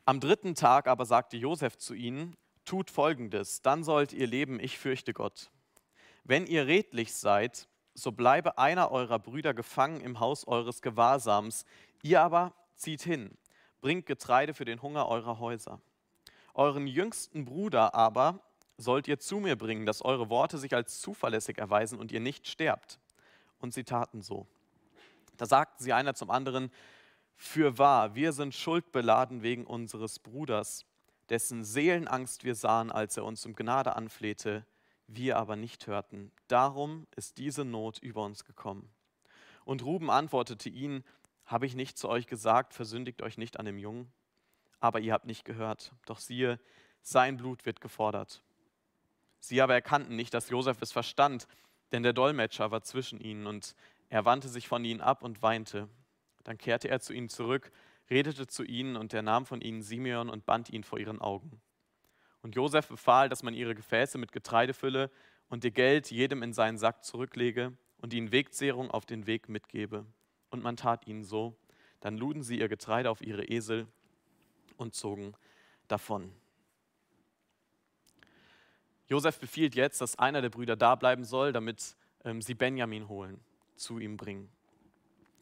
Am 0.04 0.20
dritten 0.20 0.54
Tag 0.54 0.86
aber 0.86 1.06
sagte 1.06 1.36
Josef 1.36 1.78
zu 1.78 1.94
ihnen, 1.94 2.36
tut 2.64 2.90
Folgendes, 2.90 3.62
dann 3.62 3.84
sollt 3.84 4.12
ihr 4.12 4.26
leben, 4.26 4.60
ich 4.60 4.78
fürchte 4.78 5.12
Gott. 5.12 5.50
Wenn 6.24 6.46
ihr 6.46 6.66
redlich 6.66 7.14
seid, 7.14 7.68
so 7.94 8.12
bleibe 8.12 8.58
einer 8.58 8.90
eurer 8.90 9.18
Brüder 9.18 9.54
gefangen 9.54 10.00
im 10.00 10.20
Haus 10.20 10.46
eures 10.46 10.82
Gewahrsams, 10.82 11.64
ihr 12.02 12.20
aber 12.20 12.54
zieht 12.76 13.02
hin, 13.02 13.36
bringt 13.80 14.06
Getreide 14.06 14.54
für 14.54 14.64
den 14.64 14.82
Hunger 14.82 15.08
eurer 15.08 15.38
Häuser. 15.38 15.80
Euren 16.54 16.86
jüngsten 16.86 17.44
Bruder 17.44 17.94
aber 17.94 18.40
sollt 18.76 19.06
ihr 19.06 19.18
zu 19.18 19.38
mir 19.38 19.56
bringen, 19.56 19.86
dass 19.86 20.02
eure 20.02 20.30
Worte 20.30 20.58
sich 20.58 20.74
als 20.74 21.00
zuverlässig 21.00 21.58
erweisen 21.58 21.98
und 21.98 22.10
ihr 22.10 22.20
nicht 22.20 22.48
sterbt. 22.48 22.98
Und 23.58 23.72
sie 23.72 23.84
taten 23.84 24.22
so. 24.22 24.46
Da 25.36 25.46
sagten 25.46 25.82
sie 25.82 25.92
einer 25.92 26.14
zum 26.14 26.30
anderen, 26.30 26.70
für 27.36 27.78
wahr, 27.78 28.14
wir 28.14 28.32
sind 28.32 28.54
schuldbeladen 28.54 29.42
wegen 29.42 29.66
unseres 29.66 30.18
Bruders 30.18 30.86
dessen 31.30 31.64
Seelenangst 31.64 32.44
wir 32.44 32.54
sahen, 32.54 32.90
als 32.90 33.16
er 33.16 33.24
uns 33.24 33.44
um 33.46 33.54
Gnade 33.54 33.96
anflehte, 33.96 34.66
wir 35.06 35.36
aber 35.36 35.56
nicht 35.56 35.86
hörten. 35.86 36.32
Darum 36.48 37.06
ist 37.16 37.38
diese 37.38 37.64
Not 37.64 37.98
über 37.98 38.22
uns 38.24 38.44
gekommen. 38.44 38.90
Und 39.64 39.84
Ruben 39.84 40.10
antwortete 40.10 40.68
ihnen, 40.68 41.04
habe 41.46 41.66
ich 41.66 41.74
nicht 41.74 41.98
zu 41.98 42.08
euch 42.08 42.26
gesagt, 42.26 42.74
versündigt 42.74 43.22
euch 43.22 43.36
nicht 43.36 43.58
an 43.58 43.66
dem 43.66 43.78
Jungen? 43.78 44.10
Aber 44.80 45.00
ihr 45.00 45.12
habt 45.12 45.26
nicht 45.26 45.44
gehört. 45.44 45.92
Doch 46.06 46.18
siehe, 46.18 46.58
sein 47.02 47.36
Blut 47.36 47.66
wird 47.66 47.80
gefordert. 47.80 48.42
Sie 49.40 49.60
aber 49.60 49.74
erkannten 49.74 50.16
nicht, 50.16 50.32
dass 50.32 50.48
Josef 50.48 50.80
es 50.80 50.92
verstand, 50.92 51.46
denn 51.92 52.02
der 52.02 52.14
Dolmetscher 52.14 52.70
war 52.70 52.82
zwischen 52.82 53.20
ihnen 53.20 53.46
und 53.46 53.74
er 54.08 54.24
wandte 54.24 54.48
sich 54.48 54.68
von 54.68 54.84
ihnen 54.84 55.00
ab 55.00 55.22
und 55.22 55.42
weinte. 55.42 55.88
Dann 56.44 56.58
kehrte 56.58 56.88
er 56.88 57.00
zu 57.00 57.12
ihnen 57.12 57.28
zurück, 57.28 57.70
redete 58.10 58.46
zu 58.46 58.64
ihnen 58.64 58.96
und 58.96 59.14
er 59.14 59.22
nahm 59.22 59.46
von 59.46 59.60
ihnen 59.60 59.82
Simeon 59.82 60.28
und 60.28 60.46
band 60.46 60.70
ihn 60.70 60.84
vor 60.84 60.98
ihren 60.98 61.20
Augen. 61.20 61.60
Und 62.42 62.54
Josef 62.54 62.88
befahl, 62.88 63.28
dass 63.28 63.42
man 63.42 63.54
ihre 63.54 63.74
Gefäße 63.74 64.18
mit 64.18 64.32
Getreide 64.32 64.74
fülle 64.74 65.10
und 65.48 65.64
ihr 65.64 65.70
Geld 65.70 66.10
jedem 66.10 66.42
in 66.42 66.52
seinen 66.52 66.78
Sack 66.78 67.04
zurücklege 67.04 67.72
und 67.98 68.12
ihnen 68.12 68.32
Wegzehrung 68.32 68.90
auf 68.90 69.06
den 69.06 69.26
Weg 69.26 69.48
mitgebe. 69.48 70.04
Und 70.50 70.62
man 70.62 70.76
tat 70.76 71.06
ihnen 71.06 71.24
so. 71.24 71.56
Dann 72.00 72.18
luden 72.18 72.42
sie 72.42 72.58
ihr 72.58 72.68
Getreide 72.68 73.10
auf 73.10 73.22
ihre 73.22 73.44
Esel 73.44 73.86
und 74.76 74.94
zogen 74.94 75.34
davon. 75.88 76.30
Josef 79.06 79.38
befiehlt 79.38 79.74
jetzt, 79.74 80.00
dass 80.00 80.18
einer 80.18 80.42
der 80.42 80.50
Brüder 80.50 80.76
da 80.76 80.94
bleiben 80.94 81.24
soll, 81.24 81.52
damit 81.52 81.96
ähm, 82.24 82.42
sie 82.42 82.54
Benjamin 82.54 83.08
holen, 83.08 83.40
zu 83.76 83.98
ihm 83.98 84.16
bringen. 84.16 84.50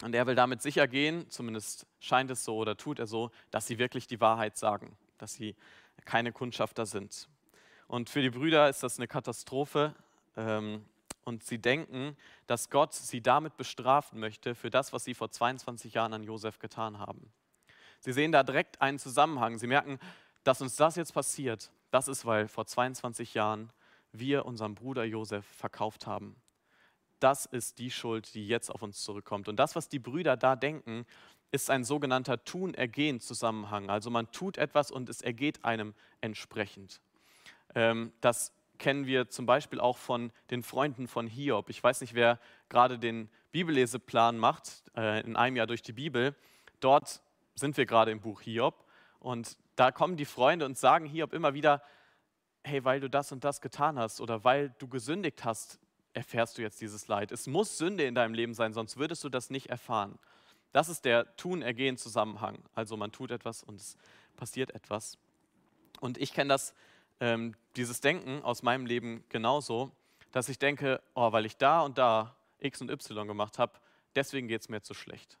Und 0.03 0.13
er 0.15 0.27
will 0.27 0.35
damit 0.35 0.61
sicher 0.61 0.87
gehen, 0.87 1.29
zumindest 1.29 1.87
scheint 1.99 2.29
es 2.29 2.43
so 2.43 2.57
oder 2.57 2.75
tut 2.75 2.99
er 2.99 3.07
so, 3.07 3.31
dass 3.51 3.67
sie 3.67 3.77
wirklich 3.77 4.05
die 4.05 4.19
Wahrheit 4.19 4.57
sagen, 4.57 4.97
dass 5.17 5.33
sie 5.33 5.55
keine 6.03 6.33
Kundschafter 6.33 6.85
sind. 6.85 7.29
Und 7.87 8.09
für 8.09 8.21
die 8.21 8.29
Brüder 8.29 8.69
ist 8.69 8.83
das 8.83 8.97
eine 8.97 9.07
Katastrophe. 9.07 9.95
Ähm, 10.35 10.85
und 11.23 11.43
sie 11.43 11.57
denken, 11.57 12.17
dass 12.47 12.69
Gott 12.69 12.93
sie 12.93 13.21
damit 13.21 13.55
bestrafen 13.55 14.19
möchte 14.19 14.55
für 14.55 14.69
das, 14.69 14.91
was 14.91 15.05
sie 15.05 15.13
vor 15.13 15.31
22 15.31 15.93
Jahren 15.93 16.13
an 16.13 16.23
Josef 16.23 16.59
getan 16.59 16.99
haben. 16.99 17.31
Sie 17.99 18.11
sehen 18.11 18.33
da 18.33 18.43
direkt 18.43 18.81
einen 18.81 18.99
Zusammenhang. 18.99 19.57
Sie 19.57 19.67
merken, 19.67 19.99
dass 20.43 20.61
uns 20.61 20.75
das 20.75 20.97
jetzt 20.97 21.13
passiert, 21.13 21.71
das 21.91 22.09
ist, 22.09 22.25
weil 22.25 22.49
vor 22.49 22.65
22 22.65 23.33
Jahren 23.35 23.71
wir 24.11 24.45
unseren 24.45 24.75
Bruder 24.75 25.05
Josef 25.05 25.45
verkauft 25.45 26.07
haben. 26.07 26.35
Das 27.23 27.45
ist 27.45 27.79
die 27.79 27.89
Schuld, 27.89 28.33
die 28.33 28.45
jetzt 28.45 28.69
auf 28.69 28.81
uns 28.81 29.01
zurückkommt. 29.01 29.47
Und 29.47 29.55
das, 29.55 29.77
was 29.77 29.87
die 29.87 29.99
Brüder 29.99 30.35
da 30.35 30.57
denken, 30.57 31.05
ist 31.51 31.69
ein 31.69 31.85
sogenannter 31.85 32.43
Tun-Ergehen-Zusammenhang. 32.43 33.89
Also 33.89 34.09
man 34.09 34.29
tut 34.33 34.57
etwas 34.57 34.91
und 34.91 35.07
es 35.07 35.21
ergeht 35.21 35.63
einem 35.63 35.93
entsprechend. 36.19 36.99
Ähm, 37.75 38.11
das 38.19 38.51
kennen 38.77 39.05
wir 39.05 39.29
zum 39.29 39.45
Beispiel 39.45 39.79
auch 39.79 39.97
von 39.97 40.33
den 40.49 40.63
Freunden 40.63 41.07
von 41.07 41.27
Hiob. 41.27 41.69
Ich 41.69 41.81
weiß 41.81 42.01
nicht, 42.01 42.13
wer 42.13 42.39
gerade 42.67 42.99
den 42.99 43.29
Bibelleseplan 43.53 44.37
macht, 44.37 44.83
äh, 44.97 45.21
in 45.21 45.37
einem 45.37 45.55
Jahr 45.55 45.67
durch 45.67 45.81
die 45.81 45.93
Bibel. 45.93 46.35
Dort 46.81 47.21
sind 47.55 47.77
wir 47.77 47.85
gerade 47.85 48.11
im 48.11 48.19
Buch 48.19 48.41
Hiob 48.41 48.83
und 49.19 49.57
da 49.77 49.91
kommen 49.91 50.17
die 50.17 50.25
Freunde 50.25 50.65
und 50.65 50.77
sagen 50.77 51.05
Hiob 51.05 51.31
immer 51.31 51.53
wieder, 51.53 51.81
hey, 52.65 52.83
weil 52.83 52.99
du 52.99 53.09
das 53.09 53.31
und 53.31 53.45
das 53.45 53.61
getan 53.61 53.97
hast 53.97 54.19
oder 54.19 54.43
weil 54.43 54.75
du 54.79 54.89
gesündigt 54.89 55.45
hast, 55.45 55.79
erfährst 56.13 56.57
du 56.57 56.61
jetzt 56.61 56.81
dieses 56.81 57.07
Leid. 57.07 57.31
Es 57.31 57.47
muss 57.47 57.77
Sünde 57.77 58.05
in 58.05 58.15
deinem 58.15 58.33
Leben 58.33 58.53
sein, 58.53 58.73
sonst 58.73 58.97
würdest 58.97 59.23
du 59.23 59.29
das 59.29 59.49
nicht 59.49 59.67
erfahren. 59.67 60.17
Das 60.71 60.89
ist 60.89 61.05
der 61.05 61.35
Tun-Ergehen-Zusammenhang. 61.37 62.59
Also 62.73 62.97
man 62.97 63.11
tut 63.11 63.31
etwas 63.31 63.63
und 63.63 63.79
es 63.79 63.97
passiert 64.35 64.73
etwas. 64.73 65.17
Und 65.99 66.17
ich 66.17 66.33
kenne 66.33 66.49
das 66.49 66.73
ähm, 67.19 67.55
dieses 67.75 68.01
Denken 68.01 68.41
aus 68.43 68.63
meinem 68.63 68.85
Leben 68.85 69.23
genauso, 69.29 69.91
dass 70.31 70.49
ich 70.49 70.59
denke, 70.59 71.01
oh, 71.13 71.31
weil 71.31 71.45
ich 71.45 71.57
da 71.57 71.81
und 71.81 71.97
da 71.97 72.35
X 72.59 72.81
und 72.81 72.89
Y 72.89 73.27
gemacht 73.27 73.59
habe, 73.59 73.73
deswegen 74.15 74.47
geht 74.47 74.61
es 74.61 74.69
mir 74.69 74.81
zu 74.81 74.93
schlecht. 74.93 75.37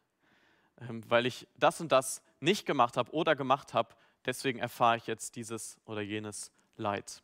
Ähm, 0.81 1.03
weil 1.09 1.25
ich 1.25 1.47
das 1.57 1.81
und 1.81 1.91
das 1.91 2.21
nicht 2.39 2.65
gemacht 2.65 2.95
habe 2.97 3.11
oder 3.11 3.35
gemacht 3.35 3.73
habe, 3.73 3.95
deswegen 4.25 4.59
erfahre 4.59 4.97
ich 4.97 5.07
jetzt 5.07 5.35
dieses 5.35 5.77
oder 5.85 6.01
jenes 6.01 6.51
Leid. 6.77 7.21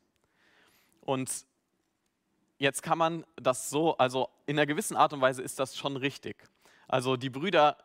Und 1.01 1.45
jetzt 2.59 2.83
kann 2.83 2.97
man 2.97 3.25
das 3.35 3.69
so, 3.69 3.97
also 3.97 4.29
in 4.45 4.57
einer 4.57 4.67
gewissen 4.67 4.95
Art 4.95 5.11
und 5.13 5.21
Weise 5.21 5.41
ist 5.41 5.59
das 5.59 5.75
schon 5.75 5.97
richtig. 5.97 6.47
Also 6.87 7.17
die 7.17 7.29
Brüder 7.29 7.77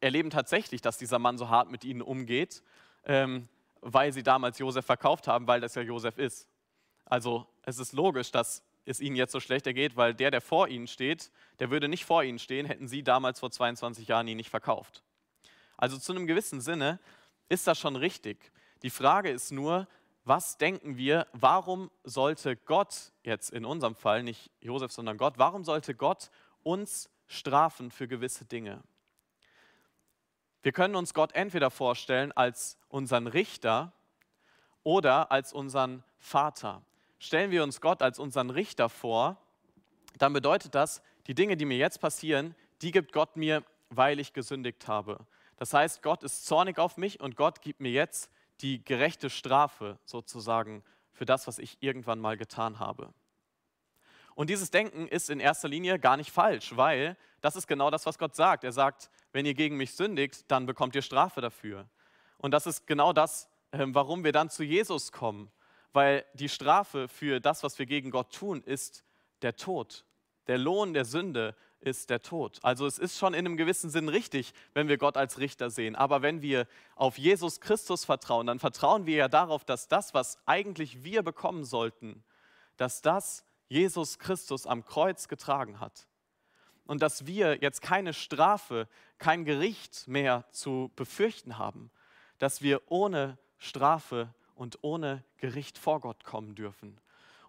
erleben 0.00 0.30
tatsächlich, 0.30 0.82
dass 0.82 0.98
dieser 0.98 1.18
Mann 1.18 1.38
so 1.38 1.48
hart 1.48 1.70
mit 1.70 1.84
ihnen 1.84 2.02
umgeht. 2.02 2.62
Ähm, 3.04 3.48
weil 3.84 4.12
sie 4.12 4.22
damals 4.22 4.58
Josef 4.58 4.86
verkauft 4.86 5.28
haben, 5.28 5.46
weil 5.46 5.60
das 5.60 5.74
ja 5.74 5.82
Josef 5.82 6.16
ist. 6.18 6.48
Also 7.04 7.46
es 7.62 7.78
ist 7.78 7.92
logisch, 7.92 8.32
dass 8.32 8.64
es 8.86 9.00
ihnen 9.00 9.14
jetzt 9.14 9.32
so 9.32 9.40
schlechter 9.40 9.74
geht, 9.74 9.96
weil 9.96 10.14
der, 10.14 10.30
der 10.30 10.40
vor 10.40 10.68
ihnen 10.68 10.86
steht, 10.86 11.30
der 11.58 11.70
würde 11.70 11.88
nicht 11.88 12.06
vor 12.06 12.24
ihnen 12.24 12.38
stehen, 12.38 12.66
hätten 12.66 12.88
sie 12.88 13.02
damals 13.02 13.40
vor 13.40 13.50
22 13.50 14.08
Jahren 14.08 14.26
ihn 14.26 14.38
nicht 14.38 14.50
verkauft. 14.50 15.02
Also 15.76 15.98
zu 15.98 16.12
einem 16.12 16.26
gewissen 16.26 16.62
Sinne 16.62 16.98
ist 17.48 17.66
das 17.66 17.78
schon 17.78 17.96
richtig. 17.96 18.52
Die 18.82 18.90
Frage 18.90 19.30
ist 19.30 19.52
nur, 19.52 19.86
was 20.24 20.56
denken 20.56 20.96
wir, 20.96 21.26
warum 21.32 21.90
sollte 22.02 22.56
Gott, 22.56 23.12
jetzt 23.22 23.50
in 23.50 23.64
unserem 23.64 23.94
Fall 23.94 24.22
nicht 24.22 24.50
Josef, 24.60 24.90
sondern 24.90 25.18
Gott, 25.18 25.34
warum 25.36 25.64
sollte 25.64 25.94
Gott 25.94 26.30
uns 26.62 27.10
strafen 27.26 27.90
für 27.90 28.08
gewisse 28.08 28.46
Dinge? 28.46 28.82
Wir 30.62 30.72
können 30.72 30.96
uns 30.96 31.12
Gott 31.12 31.32
entweder 31.32 31.70
vorstellen 31.70 32.32
als 32.32 32.78
unseren 32.88 33.26
Richter 33.26 33.92
oder 34.82 35.30
als 35.30 35.52
unseren 35.52 36.02
Vater. 36.18 36.82
Stellen 37.18 37.50
wir 37.50 37.62
uns 37.62 37.82
Gott 37.82 38.00
als 38.00 38.18
unseren 38.18 38.48
Richter 38.48 38.88
vor, 38.88 39.36
dann 40.16 40.32
bedeutet 40.32 40.74
das, 40.74 41.02
die 41.26 41.34
Dinge, 41.34 41.58
die 41.58 41.66
mir 41.66 41.76
jetzt 41.76 42.00
passieren, 42.00 42.54
die 42.80 42.92
gibt 42.92 43.12
Gott 43.12 43.36
mir, 43.36 43.62
weil 43.90 44.18
ich 44.18 44.32
gesündigt 44.32 44.88
habe. 44.88 45.26
Das 45.56 45.74
heißt, 45.74 46.02
Gott 46.02 46.22
ist 46.22 46.46
zornig 46.46 46.78
auf 46.78 46.96
mich 46.96 47.20
und 47.20 47.36
Gott 47.36 47.60
gibt 47.60 47.80
mir 47.80 47.92
jetzt 47.92 48.30
die 48.60 48.84
gerechte 48.84 49.30
Strafe 49.30 49.98
sozusagen 50.04 50.84
für 51.12 51.24
das, 51.24 51.46
was 51.46 51.58
ich 51.58 51.78
irgendwann 51.80 52.18
mal 52.18 52.36
getan 52.36 52.78
habe. 52.78 53.12
Und 54.34 54.50
dieses 54.50 54.70
Denken 54.70 55.06
ist 55.06 55.30
in 55.30 55.38
erster 55.38 55.68
Linie 55.68 55.98
gar 55.98 56.16
nicht 56.16 56.30
falsch, 56.30 56.76
weil 56.76 57.16
das 57.40 57.56
ist 57.56 57.68
genau 57.68 57.90
das, 57.90 58.04
was 58.06 58.18
Gott 58.18 58.34
sagt. 58.34 58.64
Er 58.64 58.72
sagt, 58.72 59.10
wenn 59.32 59.46
ihr 59.46 59.54
gegen 59.54 59.76
mich 59.76 59.94
sündigt, 59.94 60.50
dann 60.50 60.66
bekommt 60.66 60.94
ihr 60.96 61.02
Strafe 61.02 61.40
dafür. 61.40 61.88
Und 62.38 62.50
das 62.50 62.66
ist 62.66 62.86
genau 62.86 63.12
das, 63.12 63.48
ähm, 63.72 63.94
warum 63.94 64.24
wir 64.24 64.32
dann 64.32 64.50
zu 64.50 64.64
Jesus 64.64 65.12
kommen, 65.12 65.50
weil 65.92 66.24
die 66.34 66.48
Strafe 66.48 67.06
für 67.06 67.40
das, 67.40 67.62
was 67.62 67.78
wir 67.78 67.86
gegen 67.86 68.10
Gott 68.10 68.34
tun, 68.34 68.62
ist 68.62 69.04
der 69.42 69.56
Tod. 69.56 70.04
Der 70.48 70.58
Lohn 70.58 70.94
der 70.94 71.04
Sünde 71.04 71.54
ist 71.84 72.10
der 72.10 72.22
Tod. 72.22 72.58
Also 72.62 72.86
es 72.86 72.98
ist 72.98 73.18
schon 73.18 73.34
in 73.34 73.46
einem 73.46 73.56
gewissen 73.56 73.90
Sinn 73.90 74.08
richtig, 74.08 74.52
wenn 74.72 74.88
wir 74.88 74.98
Gott 74.98 75.16
als 75.16 75.38
Richter 75.38 75.70
sehen. 75.70 75.96
Aber 75.96 76.22
wenn 76.22 76.42
wir 76.42 76.66
auf 76.96 77.18
Jesus 77.18 77.60
Christus 77.60 78.04
vertrauen, 78.04 78.46
dann 78.46 78.58
vertrauen 78.58 79.06
wir 79.06 79.16
ja 79.16 79.28
darauf, 79.28 79.64
dass 79.64 79.88
das, 79.88 80.14
was 80.14 80.38
eigentlich 80.46 81.04
wir 81.04 81.22
bekommen 81.22 81.64
sollten, 81.64 82.24
dass 82.76 83.02
das 83.02 83.44
Jesus 83.68 84.18
Christus 84.18 84.66
am 84.66 84.84
Kreuz 84.84 85.28
getragen 85.28 85.80
hat. 85.80 86.06
Und 86.86 87.02
dass 87.02 87.26
wir 87.26 87.62
jetzt 87.62 87.80
keine 87.80 88.12
Strafe, 88.12 88.88
kein 89.18 89.44
Gericht 89.44 90.06
mehr 90.06 90.44
zu 90.50 90.90
befürchten 90.96 91.58
haben, 91.58 91.90
dass 92.38 92.60
wir 92.60 92.82
ohne 92.90 93.38
Strafe 93.58 94.34
und 94.54 94.78
ohne 94.82 95.24
Gericht 95.38 95.78
vor 95.78 96.00
Gott 96.00 96.24
kommen 96.24 96.54
dürfen. 96.54 96.98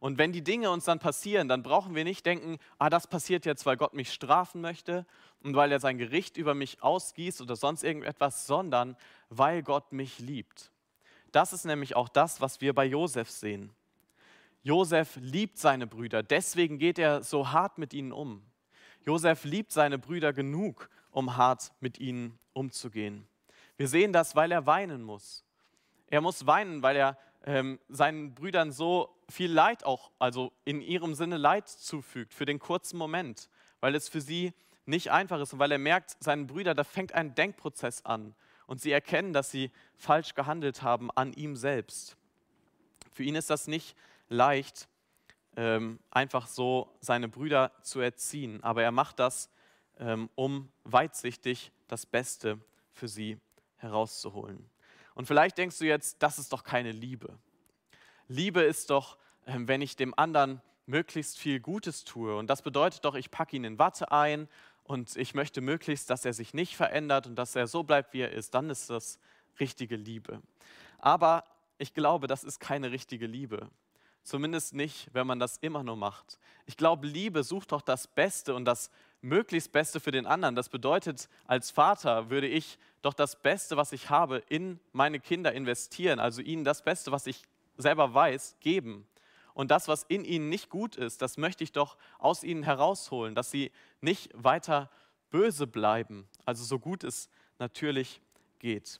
Und 0.05 0.19
wenn 0.19 0.31
die 0.31 0.43
Dinge 0.43 0.69
uns 0.69 0.85
dann 0.85 0.99
passieren, 0.99 1.47
dann 1.47 1.63
brauchen 1.63 1.95
wir 1.95 2.03
nicht 2.03 2.27
denken, 2.27 2.59
ah, 2.77 2.91
das 2.91 3.07
passiert 3.07 3.43
jetzt, 3.43 3.65
weil 3.65 3.75
Gott 3.75 3.95
mich 3.95 4.13
strafen 4.13 4.61
möchte 4.61 5.03
und 5.41 5.55
weil 5.55 5.71
er 5.71 5.79
sein 5.79 5.97
Gericht 5.97 6.37
über 6.37 6.53
mich 6.53 6.83
ausgießt 6.83 7.41
oder 7.41 7.55
sonst 7.55 7.83
irgendetwas, 7.83 8.45
sondern 8.45 8.97
weil 9.29 9.63
Gott 9.63 9.93
mich 9.93 10.19
liebt. 10.19 10.69
Das 11.31 11.53
ist 11.53 11.65
nämlich 11.65 11.95
auch 11.95 12.07
das, 12.07 12.39
was 12.39 12.61
wir 12.61 12.75
bei 12.75 12.85
Josef 12.85 13.31
sehen. 13.31 13.71
Josef 14.61 15.17
liebt 15.19 15.57
seine 15.57 15.87
Brüder, 15.87 16.21
deswegen 16.21 16.77
geht 16.77 16.99
er 16.99 17.23
so 17.23 17.51
hart 17.51 17.79
mit 17.79 17.91
ihnen 17.91 18.11
um. 18.11 18.43
Josef 19.07 19.43
liebt 19.43 19.71
seine 19.71 19.97
Brüder 19.97 20.33
genug, 20.33 20.91
um 21.09 21.35
hart 21.35 21.71
mit 21.79 21.99
ihnen 21.99 22.37
umzugehen. 22.53 23.27
Wir 23.75 23.87
sehen 23.87 24.13
das, 24.13 24.35
weil 24.35 24.51
er 24.51 24.67
weinen 24.67 25.01
muss. 25.01 25.43
Er 26.11 26.21
muss 26.21 26.45
weinen, 26.45 26.83
weil 26.83 26.95
er 26.95 27.17
ähm, 27.43 27.79
seinen 27.89 28.35
Brüdern 28.35 28.71
so 28.71 29.14
viel 29.29 29.51
Leid 29.51 29.85
auch, 29.85 30.11
also 30.19 30.51
in 30.65 30.81
ihrem 30.81 31.15
Sinne 31.15 31.37
Leid 31.37 31.67
zufügt 31.67 32.33
für 32.33 32.45
den 32.45 32.59
kurzen 32.59 32.97
Moment, 32.97 33.49
weil 33.79 33.95
es 33.95 34.07
für 34.07 34.21
sie 34.21 34.53
nicht 34.85 35.11
einfach 35.11 35.39
ist 35.39 35.53
und 35.53 35.59
weil 35.59 35.71
er 35.71 35.79
merkt, 35.79 36.15
seinen 36.19 36.47
Brüdern, 36.47 36.77
da 36.77 36.83
fängt 36.83 37.13
ein 37.13 37.33
Denkprozess 37.33 38.05
an 38.05 38.35
und 38.67 38.81
sie 38.81 38.91
erkennen, 38.91 39.33
dass 39.33 39.51
sie 39.51 39.71
falsch 39.95 40.35
gehandelt 40.35 40.83
haben 40.83 41.09
an 41.11 41.33
ihm 41.33 41.55
selbst. 41.55 42.17
Für 43.11 43.23
ihn 43.23 43.35
ist 43.35 43.49
das 43.49 43.67
nicht 43.67 43.95
leicht, 44.29 44.87
ähm, 45.55 45.99
einfach 46.11 46.47
so 46.47 46.93
seine 46.99 47.29
Brüder 47.29 47.71
zu 47.81 47.99
erziehen. 47.99 48.61
Aber 48.63 48.83
er 48.83 48.91
macht 48.91 49.19
das, 49.19 49.49
ähm, 49.99 50.29
um 50.35 50.69
weitsichtig 50.83 51.71
das 51.87 52.05
Beste 52.05 52.59
für 52.91 53.07
sie 53.07 53.39
herauszuholen. 53.77 54.69
Und 55.13 55.27
vielleicht 55.27 55.57
denkst 55.57 55.77
du 55.77 55.85
jetzt, 55.85 56.21
das 56.21 56.39
ist 56.39 56.51
doch 56.51 56.63
keine 56.63 56.91
Liebe. 56.91 57.37
Liebe 58.27 58.61
ist 58.61 58.89
doch, 58.89 59.17
ähm, 59.45 59.67
wenn 59.67 59.81
ich 59.81 59.95
dem 59.95 60.17
anderen 60.17 60.61
möglichst 60.85 61.37
viel 61.37 61.59
Gutes 61.59 62.03
tue. 62.03 62.35
Und 62.35 62.49
das 62.49 62.61
bedeutet 62.61 63.05
doch, 63.05 63.15
ich 63.15 63.31
packe 63.31 63.55
ihn 63.55 63.63
in 63.63 63.79
Watte 63.79 64.11
ein 64.11 64.47
und 64.83 65.15
ich 65.15 65.33
möchte 65.33 65.61
möglichst, 65.61 66.09
dass 66.09 66.25
er 66.25 66.33
sich 66.33 66.53
nicht 66.53 66.75
verändert 66.75 67.27
und 67.27 67.35
dass 67.35 67.55
er 67.55 67.67
so 67.67 67.83
bleibt, 67.83 68.13
wie 68.13 68.21
er 68.21 68.31
ist. 68.31 68.53
Dann 68.53 68.69
ist 68.69 68.89
das 68.89 69.19
richtige 69.59 69.95
Liebe. 69.95 70.41
Aber 70.99 71.43
ich 71.77 71.93
glaube, 71.93 72.27
das 72.27 72.43
ist 72.43 72.59
keine 72.59 72.91
richtige 72.91 73.27
Liebe. 73.27 73.69
Zumindest 74.23 74.73
nicht, 74.73 75.09
wenn 75.13 75.27
man 75.27 75.39
das 75.39 75.57
immer 75.57 75.83
nur 75.83 75.95
macht. 75.95 76.39
Ich 76.65 76.77
glaube, 76.77 77.05
Liebe 77.05 77.43
sucht 77.43 77.71
doch 77.71 77.81
das 77.81 78.07
Beste 78.07 78.55
und 78.55 78.65
das 78.65 78.89
möglichst 79.21 79.71
Beste 79.71 79.99
für 79.99 80.11
den 80.11 80.25
anderen. 80.25 80.55
Das 80.55 80.69
bedeutet, 80.69 81.29
als 81.45 81.69
Vater 81.69 82.29
würde 82.29 82.47
ich 82.47 82.79
doch 83.03 83.13
das 83.13 83.39
Beste, 83.41 83.77
was 83.77 83.91
ich 83.91 84.09
habe, 84.09 84.41
in 84.49 84.79
meine 84.93 85.19
Kinder 85.19 85.53
investieren, 85.53 86.19
also 86.19 86.41
ihnen 86.41 86.63
das 86.63 86.83
Beste, 86.83 87.11
was 87.11 87.27
ich 87.27 87.43
selber 87.77 88.13
weiß, 88.13 88.57
geben. 88.59 89.07
Und 89.53 89.71
das, 89.71 89.87
was 89.87 90.03
in 90.03 90.25
ihnen 90.25 90.49
nicht 90.49 90.69
gut 90.69 90.95
ist, 90.95 91.21
das 91.21 91.37
möchte 91.37 91.63
ich 91.63 91.71
doch 91.71 91.97
aus 92.19 92.43
ihnen 92.43 92.63
herausholen, 92.63 93.35
dass 93.35 93.51
sie 93.51 93.71
nicht 94.01 94.31
weiter 94.33 94.89
böse 95.29 95.67
bleiben, 95.67 96.27
also 96.45 96.63
so 96.63 96.79
gut 96.79 97.03
es 97.03 97.29
natürlich 97.59 98.21
geht. 98.59 98.99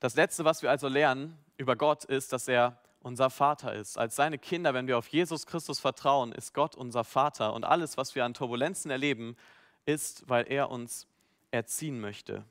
Das 0.00 0.16
Letzte, 0.16 0.44
was 0.44 0.62
wir 0.62 0.70
also 0.70 0.88
lernen 0.88 1.36
über 1.56 1.76
Gott, 1.76 2.04
ist, 2.04 2.32
dass 2.32 2.48
er 2.48 2.78
unser 3.00 3.30
Vater 3.30 3.74
ist. 3.74 3.98
Als 3.98 4.16
seine 4.16 4.38
Kinder, 4.38 4.74
wenn 4.74 4.86
wir 4.86 4.98
auf 4.98 5.08
Jesus 5.08 5.46
Christus 5.46 5.80
vertrauen, 5.80 6.32
ist 6.32 6.54
Gott 6.54 6.74
unser 6.74 7.04
Vater. 7.04 7.54
Und 7.54 7.64
alles, 7.64 7.96
was 7.96 8.14
wir 8.14 8.24
an 8.24 8.34
Turbulenzen 8.34 8.90
erleben, 8.90 9.36
ist, 9.84 10.28
weil 10.28 10.50
er 10.50 10.70
uns 10.70 11.06
erziehen 11.50 12.00
möchte. 12.00 12.44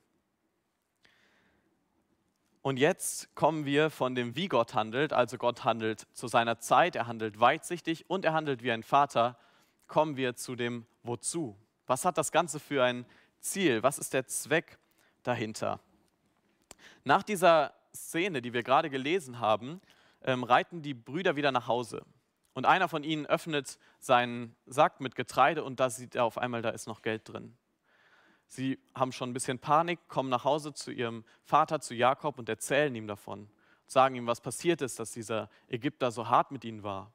Und 2.61 2.77
jetzt 2.77 3.33
kommen 3.35 3.65
wir 3.65 3.89
von 3.89 4.15
dem, 4.15 4.35
wie 4.35 4.49
Gott 4.49 4.73
handelt, 4.73 5.13
also 5.13 5.37
Gott 5.37 5.63
handelt 5.63 6.07
zu 6.13 6.27
seiner 6.27 6.59
Zeit, 6.59 6.95
er 6.95 7.07
handelt 7.07 7.39
weitsichtig 7.39 8.09
und 8.09 8.25
er 8.25 8.33
handelt 8.33 8.63
wie 8.63 8.71
ein 8.71 8.83
Vater, 8.83 9.37
kommen 9.87 10.17
wir 10.17 10.35
zu 10.35 10.55
dem 10.55 10.85
Wozu. 11.03 11.57
Was 11.87 12.03
hat 12.03 12.17
das 12.17 12.31
Ganze 12.31 12.59
für 12.59 12.83
ein 12.83 13.05
Ziel? 13.39 13.81
Was 13.81 13.97
ist 13.97 14.13
der 14.13 14.27
Zweck 14.27 14.77
dahinter? 15.23 15.79
Nach 17.03 17.23
dieser 17.23 17.73
Szene, 17.95 18.41
die 18.41 18.53
wir 18.53 18.63
gerade 18.63 18.89
gelesen 18.89 19.39
haben, 19.39 19.81
ähm, 20.23 20.43
reiten 20.43 20.81
die 20.81 20.93
Brüder 20.93 21.35
wieder 21.35 21.51
nach 21.51 21.67
Hause. 21.67 22.03
Und 22.53 22.65
einer 22.65 22.89
von 22.89 23.03
ihnen 23.03 23.25
öffnet 23.25 23.79
seinen 23.99 24.55
Sack 24.65 24.99
mit 24.99 25.15
Getreide 25.15 25.63
und 25.63 25.79
da 25.79 25.89
sieht 25.89 26.15
er 26.15 26.25
auf 26.25 26.37
einmal, 26.37 26.61
da 26.61 26.69
ist 26.69 26.87
noch 26.87 27.01
Geld 27.01 27.27
drin. 27.29 27.55
Sie 28.49 28.77
haben 28.93 29.13
schon 29.13 29.29
ein 29.29 29.33
bisschen 29.33 29.59
Panik, 29.59 29.99
kommen 30.09 30.29
nach 30.29 30.43
Hause 30.43 30.73
zu 30.73 30.91
ihrem 30.91 31.23
Vater, 31.43 31.79
zu 31.79 31.95
Jakob 31.95 32.37
und 32.37 32.49
erzählen 32.49 32.93
ihm 32.93 33.07
davon. 33.07 33.49
Sagen 33.87 34.15
ihm, 34.15 34.27
was 34.27 34.41
passiert 34.41 34.81
ist, 34.81 34.99
dass 34.99 35.11
dieser 35.11 35.49
Ägypter 35.69 36.11
so 36.11 36.27
hart 36.27 36.51
mit 36.51 36.65
ihnen 36.65 36.83
war. 36.83 37.13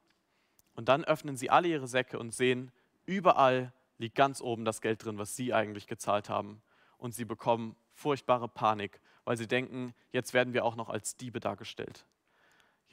Und 0.75 0.89
dann 0.89 1.03
öffnen 1.03 1.37
sie 1.37 1.51
alle 1.51 1.67
ihre 1.67 1.87
Säcke 1.87 2.17
und 2.17 2.33
sehen, 2.33 2.71
überall 3.05 3.71
liegt 3.99 4.15
ganz 4.15 4.41
oben 4.41 4.65
das 4.65 4.81
Geld 4.81 5.05
drin, 5.05 5.19
was 5.19 5.35
sie 5.35 5.53
eigentlich 5.53 5.85
gezahlt 5.85 6.29
haben. 6.29 6.61
Und 6.97 7.13
sie 7.13 7.25
bekommen 7.25 7.75
furchtbare 7.93 8.47
Panik, 8.47 8.99
weil 9.23 9.37
sie 9.37 9.47
denken, 9.47 9.93
jetzt 10.11 10.33
werden 10.33 10.53
wir 10.53 10.65
auch 10.65 10.75
noch 10.75 10.89
als 10.89 11.15
Diebe 11.15 11.39
dargestellt 11.39 12.05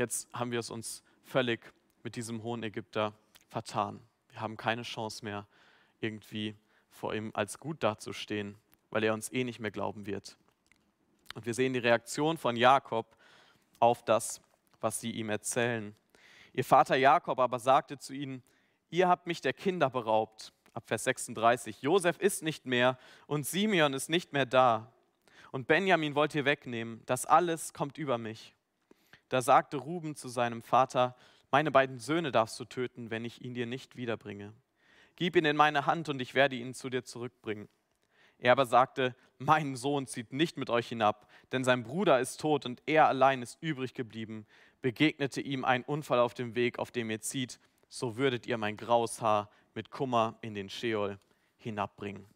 jetzt 0.03 0.29
haben 0.33 0.51
wir 0.51 0.59
es 0.59 0.71
uns 0.71 1.03
völlig 1.23 1.73
mit 2.03 2.17
diesem 2.17 2.43
hohen 2.43 2.63
Ägypter 2.63 3.15
vertan. 3.49 4.01
Wir 4.31 4.41
haben 4.41 4.57
keine 4.57 4.83
Chance 4.83 5.25
mehr, 5.25 5.47
irgendwie 6.01 6.57
vor 6.93 7.15
ihm 7.15 7.31
als 7.35 7.59
gut 7.59 7.83
dazustehen, 7.83 8.57
weil 8.91 9.03
er 9.03 9.15
uns 9.15 9.33
eh 9.33 9.45
nicht 9.45 9.59
mehr 9.59 9.71
glauben 9.71 10.07
wird. 10.07 10.37
Und 11.35 11.47
wir 11.47 11.55
sehen 11.55 11.73
die 11.73 11.79
Reaktion 11.79 12.37
von 12.37 12.57
Jakob 12.57 13.17
auf 13.81 14.05
das, 14.05 14.41
was 14.81 15.01
sie 15.01 15.11
ihm 15.11 15.31
erzählen. 15.31 15.97
Ihr 16.53 16.65
Vater 16.65 16.97
Jakob 16.97 17.39
aber 17.41 17.59
sagte 17.59 17.99
zu 17.99 18.13
ihnen, 18.13 18.43
ihr 18.91 19.09
habt 19.09 19.27
mich 19.27 19.41
der 19.41 19.55
Kinder 19.55 19.91
beraubt. 19.91 20.53
Ab 20.75 20.85
Vers 20.87 21.05
36, 21.05 21.83
Josef 21.83 22.19
ist 22.19 22.43
nicht 22.43 22.67
mehr 22.67 22.99
und 23.27 23.47
Simeon 23.47 23.93
ist 23.95 24.09
nicht 24.09 24.33
mehr 24.33 24.47
da. 24.47 24.93
Und 25.51 25.67
Benjamin 25.67 26.15
wollt 26.15 26.35
ihr 26.35 26.45
wegnehmen. 26.45 27.03
Das 27.07 27.27
alles 27.27 27.73
kommt 27.73 27.99
über 27.99 28.17
mich. 28.19 28.55
Da 29.29 29.43
sagte 29.43 29.79
Ruben 29.79 30.17
zu 30.17 30.29
seinem 30.29 30.63
Vater, 30.63 31.15
meine 31.51 31.71
beiden 31.71 31.99
Söhne 31.99 32.33
darfst 32.33 32.59
du 32.59 32.65
töten, 32.65 33.11
wenn 33.11 33.25
ich 33.25 33.43
ihn 33.43 33.55
dir 33.55 33.67
nicht 33.67 33.97
wiederbringe. 33.97 34.55
Gib 35.23 35.37
ihn 35.37 35.45
in 35.45 35.55
meine 35.55 35.87
Hand 35.87 36.09
und 36.09 36.21
ich 36.21 36.35
werde 36.35 36.57
ihn 36.57 36.75
zu 36.75 36.91
dir 36.91 37.05
zurückbringen. 37.05 37.69
Er 38.39 38.51
aber 38.51 38.67
sagte, 38.67 39.15
mein 39.39 39.77
Sohn 39.77 40.09
zieht 40.09 40.33
nicht 40.33 40.57
mit 40.57 40.69
euch 40.69 40.89
hinab, 40.89 41.31
denn 41.53 41.63
sein 41.63 41.85
Bruder 41.85 42.19
ist 42.19 42.41
tot 42.41 42.67
und 42.67 42.83
er 42.87 43.07
allein 43.07 43.41
ist 43.41 43.57
übrig 43.61 43.95
geblieben. 43.95 44.49
Begegnete 44.81 45.41
ihm 45.41 45.65
ein 45.65 45.85
Unfall 45.85 46.19
auf 46.19 46.35
dem 46.35 46.57
Weg, 46.57 46.81
auf 46.81 46.91
dem 46.91 47.09
ihr 47.09 47.21
zieht, 47.21 47.61
so 47.89 48.17
würdet 48.17 48.49
ihr 48.49 48.59
mein 48.59 48.77
graues 48.77 49.23
Haar 49.23 49.49
mit 49.75 49.93
Kummer 49.93 50.39
in 50.41 50.55
den 50.55 50.69
Scheol 50.69 51.21
hinabbringen. 51.57 52.27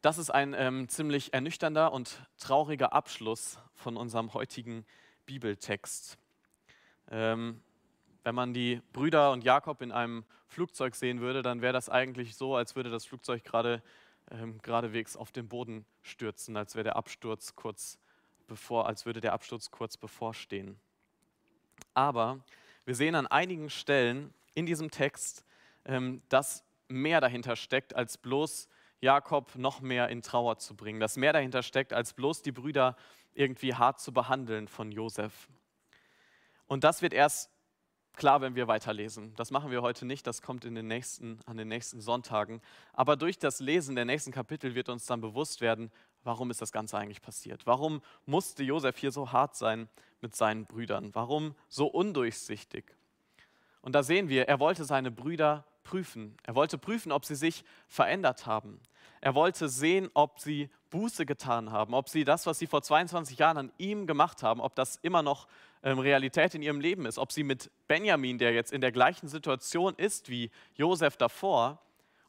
Das 0.00 0.16
ist 0.16 0.30
ein 0.30 0.54
ähm, 0.56 0.88
ziemlich 0.88 1.34
ernüchternder 1.34 1.92
und 1.92 2.22
trauriger 2.38 2.94
Abschluss 2.94 3.58
von 3.74 3.98
unserem 3.98 4.32
heutigen 4.32 4.86
Bibeltext. 5.26 6.16
Ähm, 7.10 7.60
wenn 8.26 8.34
man 8.34 8.52
die 8.52 8.82
Brüder 8.92 9.30
und 9.30 9.44
Jakob 9.44 9.80
in 9.82 9.92
einem 9.92 10.24
Flugzeug 10.48 10.96
sehen 10.96 11.20
würde, 11.20 11.42
dann 11.42 11.62
wäre 11.62 11.72
das 11.72 11.88
eigentlich 11.88 12.34
so, 12.34 12.56
als 12.56 12.74
würde 12.74 12.90
das 12.90 13.06
Flugzeug 13.06 13.44
gerade 13.44 13.84
ähm, 14.32 14.58
geradewegs 14.62 15.16
auf 15.16 15.30
den 15.30 15.46
Boden 15.46 15.86
stürzen, 16.02 16.56
als 16.56 16.74
wäre 16.74 16.82
der 16.82 16.96
Absturz 16.96 17.54
kurz 17.54 18.00
bevor, 18.48 18.88
als 18.88 19.06
würde 19.06 19.20
der 19.20 19.32
Absturz 19.32 19.70
kurz 19.70 19.96
bevorstehen. 19.96 20.76
Aber 21.94 22.40
wir 22.84 22.96
sehen 22.96 23.14
an 23.14 23.28
einigen 23.28 23.70
Stellen 23.70 24.34
in 24.54 24.66
diesem 24.66 24.90
Text, 24.90 25.44
ähm, 25.84 26.20
dass 26.28 26.64
mehr 26.88 27.20
dahinter 27.20 27.54
steckt 27.54 27.94
als 27.94 28.18
bloß 28.18 28.68
Jakob 29.00 29.54
noch 29.54 29.80
mehr 29.80 30.08
in 30.08 30.20
Trauer 30.20 30.58
zu 30.58 30.74
bringen, 30.74 30.98
dass 30.98 31.16
mehr 31.16 31.32
dahinter 31.32 31.62
steckt, 31.62 31.92
als 31.92 32.12
bloß 32.12 32.42
die 32.42 32.50
Brüder 32.50 32.96
irgendwie 33.34 33.74
hart 33.74 34.00
zu 34.00 34.12
behandeln 34.12 34.66
von 34.66 34.90
Josef. 34.90 35.48
Und 36.66 36.82
das 36.82 37.02
wird 37.02 37.12
erst 37.12 37.52
klar, 38.16 38.40
wenn 38.40 38.54
wir 38.54 38.66
weiterlesen. 38.66 39.34
Das 39.36 39.50
machen 39.50 39.70
wir 39.70 39.82
heute 39.82 40.06
nicht, 40.06 40.26
das 40.26 40.42
kommt 40.42 40.64
in 40.64 40.74
den 40.74 40.88
nächsten, 40.88 41.38
an 41.46 41.56
den 41.56 41.68
nächsten 41.68 42.00
Sonntagen. 42.00 42.60
Aber 42.92 43.16
durch 43.16 43.38
das 43.38 43.60
Lesen 43.60 43.94
der 43.94 44.04
nächsten 44.04 44.32
Kapitel 44.32 44.74
wird 44.74 44.88
uns 44.88 45.06
dann 45.06 45.20
bewusst 45.20 45.60
werden, 45.60 45.92
warum 46.24 46.50
ist 46.50 46.60
das 46.60 46.72
Ganze 46.72 46.98
eigentlich 46.98 47.22
passiert? 47.22 47.66
Warum 47.66 48.02
musste 48.24 48.64
Josef 48.64 48.96
hier 48.98 49.12
so 49.12 49.32
hart 49.32 49.54
sein 49.54 49.88
mit 50.20 50.34
seinen 50.34 50.66
Brüdern? 50.66 51.14
Warum 51.14 51.54
so 51.68 51.86
undurchsichtig? 51.86 52.96
Und 53.82 53.92
da 53.94 54.02
sehen 54.02 54.28
wir, 54.28 54.48
er 54.48 54.58
wollte 54.58 54.84
seine 54.84 55.12
Brüder 55.12 55.64
prüfen. 55.84 56.36
Er 56.42 56.56
wollte 56.56 56.78
prüfen, 56.78 57.12
ob 57.12 57.24
sie 57.24 57.36
sich 57.36 57.64
verändert 57.86 58.44
haben. 58.44 58.80
Er 59.20 59.34
wollte 59.34 59.68
sehen, 59.68 60.10
ob 60.14 60.40
sie 60.40 60.68
Buße 60.90 61.26
getan 61.26 61.70
haben, 61.70 61.94
ob 61.94 62.08
sie 62.08 62.24
das, 62.24 62.46
was 62.46 62.58
sie 62.58 62.66
vor 62.66 62.82
22 62.82 63.38
Jahren 63.38 63.56
an 63.56 63.72
ihm 63.78 64.06
gemacht 64.06 64.42
haben, 64.42 64.60
ob 64.60 64.74
das 64.74 64.96
immer 64.96 65.22
noch 65.22 65.46
Realität 65.86 66.54
in 66.54 66.62
ihrem 66.62 66.80
Leben 66.80 67.06
ist, 67.06 67.18
ob 67.18 67.32
sie 67.32 67.44
mit 67.44 67.70
Benjamin, 67.86 68.38
der 68.38 68.52
jetzt 68.52 68.72
in 68.72 68.80
der 68.80 68.92
gleichen 68.92 69.28
Situation 69.28 69.94
ist 69.96 70.28
wie 70.28 70.50
Josef 70.74 71.16
davor, 71.16 71.80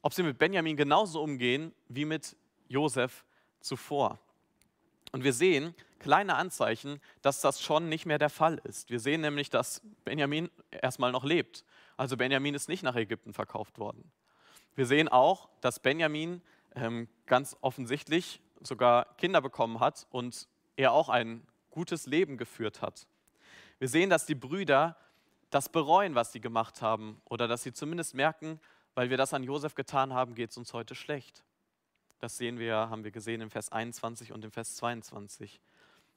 ob 0.02 0.13
sie 0.13 0.24
mit 0.24 0.38
Benjamin 0.38 0.78
genauso 0.78 1.22
umgehen 1.22 1.74
wie 1.88 2.06
mit 2.06 2.36
Josef 2.67 3.26
zuvor. 3.60 4.20
Und 5.12 5.24
wir 5.24 5.34
sehen 5.34 5.74
kleine 6.00 6.36
Anzeichen, 6.36 7.02
dass 7.22 7.41
das 7.41 7.62
schon 7.62 7.89
nicht 7.89 8.06
mehr 8.06 8.20
der 8.20 8.30
Fall 8.30 8.62
ist. 8.63 8.89
Wir 8.89 9.00
sehen 9.00 9.22
nämlich, 9.22 9.50
dass 9.50 9.82
Benjamin 10.06 10.50
erstmal 10.70 11.12
noch 11.12 11.24
lebt. 11.24 11.63
Also 11.96 12.17
Benjamin 12.17 12.54
ist 12.54 12.70
nicht 12.70 12.84
nach 12.84 12.96
Ägypten 12.96 13.34
verkauft 13.34 13.80
worden. 13.80 14.12
Wir 14.76 14.86
sehen 14.86 15.08
auch, 15.08 15.50
dass 15.62 15.80
Benjamin 15.80 16.41
ähm, 16.76 17.08
ganz 17.26 17.58
offensichtlich 17.62 18.41
sogar 18.62 19.15
Kinder 19.17 19.41
bekommen 19.41 19.80
hat 19.80 20.06
und 20.12 20.48
er 20.76 20.91
auch 20.91 21.10
ein 21.10 21.41
gutes 21.72 22.06
Leben 22.06 22.38
geführt 22.38 22.82
hat. 22.82 23.08
Wir 23.80 23.88
sehen, 23.88 24.10
dass 24.10 24.26
die 24.26 24.36
Brüder 24.36 24.98
das 25.50 25.70
bereuen, 25.70 26.16
was 26.16 26.32
sie 26.32 26.42
gemacht 26.42 26.82
haben 26.82 27.22
oder 27.26 27.48
dass 27.48 27.63
sie 27.63 27.74
zumindest 27.74 28.16
merken, 28.16 28.60
weil 28.96 29.10
wir 29.10 29.18
das 29.18 29.34
an 29.34 29.44
Josef 29.44 29.76
getan 29.76 30.13
haben, 30.13 30.34
geht 30.34 30.50
es 30.50 30.58
uns 30.58 30.74
heute 30.74 30.96
schlecht. 30.96 31.44
Das 32.20 32.38
sehen 32.38 32.58
wir, 32.58 32.76
haben 32.76 33.04
wir 33.04 33.12
gesehen 33.12 33.42
im 33.42 33.52
Vers 33.52 33.72
21 33.72 34.34
und 34.34 34.44
im 34.44 34.52
Vers 34.52 34.76
22. 34.78 35.62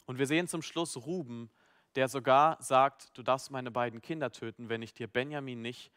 Und 0.07 0.19
wir 0.19 0.27
sehen 0.27 0.49
zum 0.49 0.63
Schluss 0.63 0.97
Ruben, 0.97 1.51
der 1.95 2.09
sogar 2.09 2.57
sagt, 2.63 3.17
du 3.19 3.23
darfst 3.23 3.51
meine 3.51 3.71
beiden 3.71 4.01
Kinder 4.01 4.33
töten, 4.33 4.69
wenn 4.69 4.81
ich 4.81 4.95
dir 4.95 5.07
Benjamin 5.07 5.61
nicht 5.61 5.93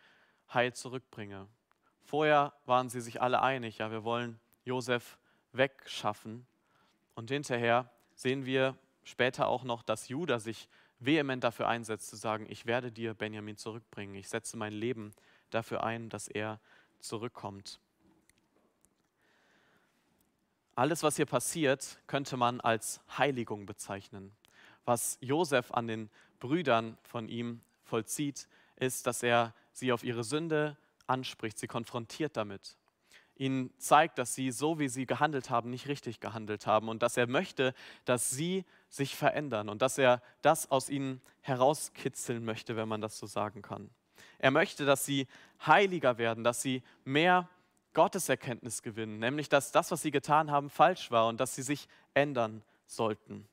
heil 0.54 0.74
zurückbringe. 0.74 1.48
Vorher 2.04 2.54
waren 2.66 2.90
sie 2.90 3.00
sich 3.00 3.22
alle 3.22 3.42
einig, 3.42 3.78
ja, 3.78 3.92
wir 3.92 4.04
wollen 4.04 4.40
Josef 4.66 5.18
wegschaffen. 5.54 6.46
Und 7.16 7.32
hinterher 7.32 7.90
sehen 8.16 8.46
wir 8.46 8.76
später 9.04 9.48
auch 9.48 9.64
noch, 9.64 9.84
dass 9.84 10.10
Judah 10.10 10.40
sich 10.40 10.68
vehement 11.06 11.44
dafür 11.44 11.68
einsetzt, 11.68 12.10
zu 12.10 12.16
sagen, 12.16 12.46
ich 12.50 12.66
werde 12.66 12.92
dir 12.92 13.14
Benjamin 13.14 13.58
zurückbringen. 13.58 14.16
Ich 14.16 14.30
setze 14.30 14.58
mein 14.58 14.74
Leben 14.74 15.14
dafür 15.50 15.84
ein, 15.84 16.10
dass 16.10 16.28
er 16.28 16.60
zurückkommt. 17.00 17.80
Alles, 20.76 21.04
was 21.04 21.18
hier 21.18 21.28
passiert, 21.28 22.00
könnte 22.08 22.36
man 22.38 22.60
als 22.62 23.00
Heiligung 23.18 23.66
bezeichnen 23.66 24.36
was 24.86 25.18
Josef 25.22 25.72
an 25.72 25.88
den 25.88 26.10
Brüdern 26.40 26.98
von 27.04 27.28
ihm 27.28 27.62
vollzieht, 27.84 28.48
ist, 28.76 29.08
dass 29.08 29.24
er 29.24 29.54
sie 29.72 29.92
auf 29.92 30.04
ihre 30.04 30.24
Sünde 30.24 30.78
anspricht, 31.08 31.58
sie 31.58 31.68
konfrontiert 31.68 32.38
damit. 32.38 32.78
Ihnen 33.36 33.72
zeigt, 33.78 34.18
dass 34.18 34.36
sie 34.36 34.52
so, 34.52 34.80
wie 34.80 34.90
sie 34.90 35.06
gehandelt 35.06 35.50
haben, 35.50 35.70
nicht 35.70 35.88
richtig 35.88 36.20
gehandelt 36.20 36.68
haben 36.68 36.90
und 36.90 37.02
dass 37.02 37.18
er 37.18 37.28
möchte, 37.28 37.74
dass 38.06 38.30
sie 38.30 38.66
sich 38.90 39.16
verändern 39.16 39.70
und 39.70 39.82
dass 39.82 39.98
er 39.98 40.22
das 40.42 40.70
aus 40.70 40.90
ihnen 40.90 41.22
herauskitzeln 41.42 42.46
möchte, 42.46 42.76
wenn 42.76 42.88
man 42.88 43.02
das 43.02 43.18
so 43.18 43.26
sagen 43.26 43.62
kann. 43.62 43.90
Er 44.38 44.52
möchte, 44.52 44.86
dass 44.86 45.06
sie 45.06 45.28
heiliger 45.66 46.18
werden, 46.18 46.44
dass 46.44 46.62
sie 46.62 46.84
mehr 47.06 47.50
Gotteserkenntnis 47.94 48.82
gewinnen, 48.82 49.20
nämlich 49.20 49.50
dass 49.50 49.72
das, 49.72 49.92
was 49.92 50.02
sie 50.02 50.12
getan 50.12 50.52
haben, 50.52 50.70
falsch 50.70 51.12
war 51.12 51.28
und 51.28 51.40
dass 51.40 51.56
sie 51.56 51.62
sich 51.62 51.88
ändern 52.14 52.64
sollten. 52.86 53.48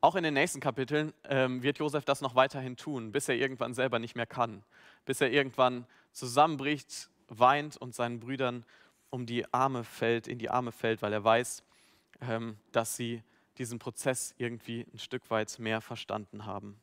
Auch 0.00 0.14
in 0.14 0.22
den 0.22 0.34
nächsten 0.34 0.60
Kapiteln 0.60 1.12
ähm, 1.24 1.62
wird 1.62 1.78
Josef 1.78 2.04
das 2.06 2.22
noch 2.22 2.34
weiterhin 2.34 2.76
tun, 2.76 3.12
bis 3.12 3.28
er 3.28 3.34
irgendwann 3.34 3.74
selber 3.74 3.98
nicht 3.98 4.16
mehr 4.16 4.26
kann, 4.26 4.62
bis 5.04 5.20
er 5.20 5.30
irgendwann 5.30 5.86
zusammenbricht, 6.12 7.09
weint 7.30 7.76
und 7.76 7.94
seinen 7.94 8.20
Brüdern 8.20 8.66
um 9.08 9.24
die 9.24 9.52
Arme 9.52 9.84
fällt, 9.84 10.28
in 10.28 10.38
die 10.38 10.50
Arme 10.50 10.72
fällt, 10.72 11.00
weil 11.02 11.12
er 11.12 11.24
weiß, 11.24 11.64
ähm, 12.20 12.58
dass 12.72 12.96
sie 12.96 13.22
diesen 13.58 13.78
Prozess 13.78 14.34
irgendwie 14.38 14.86
ein 14.92 14.98
Stück 14.98 15.30
weit 15.30 15.58
mehr 15.58 15.80
verstanden 15.80 16.44
haben. 16.44 16.80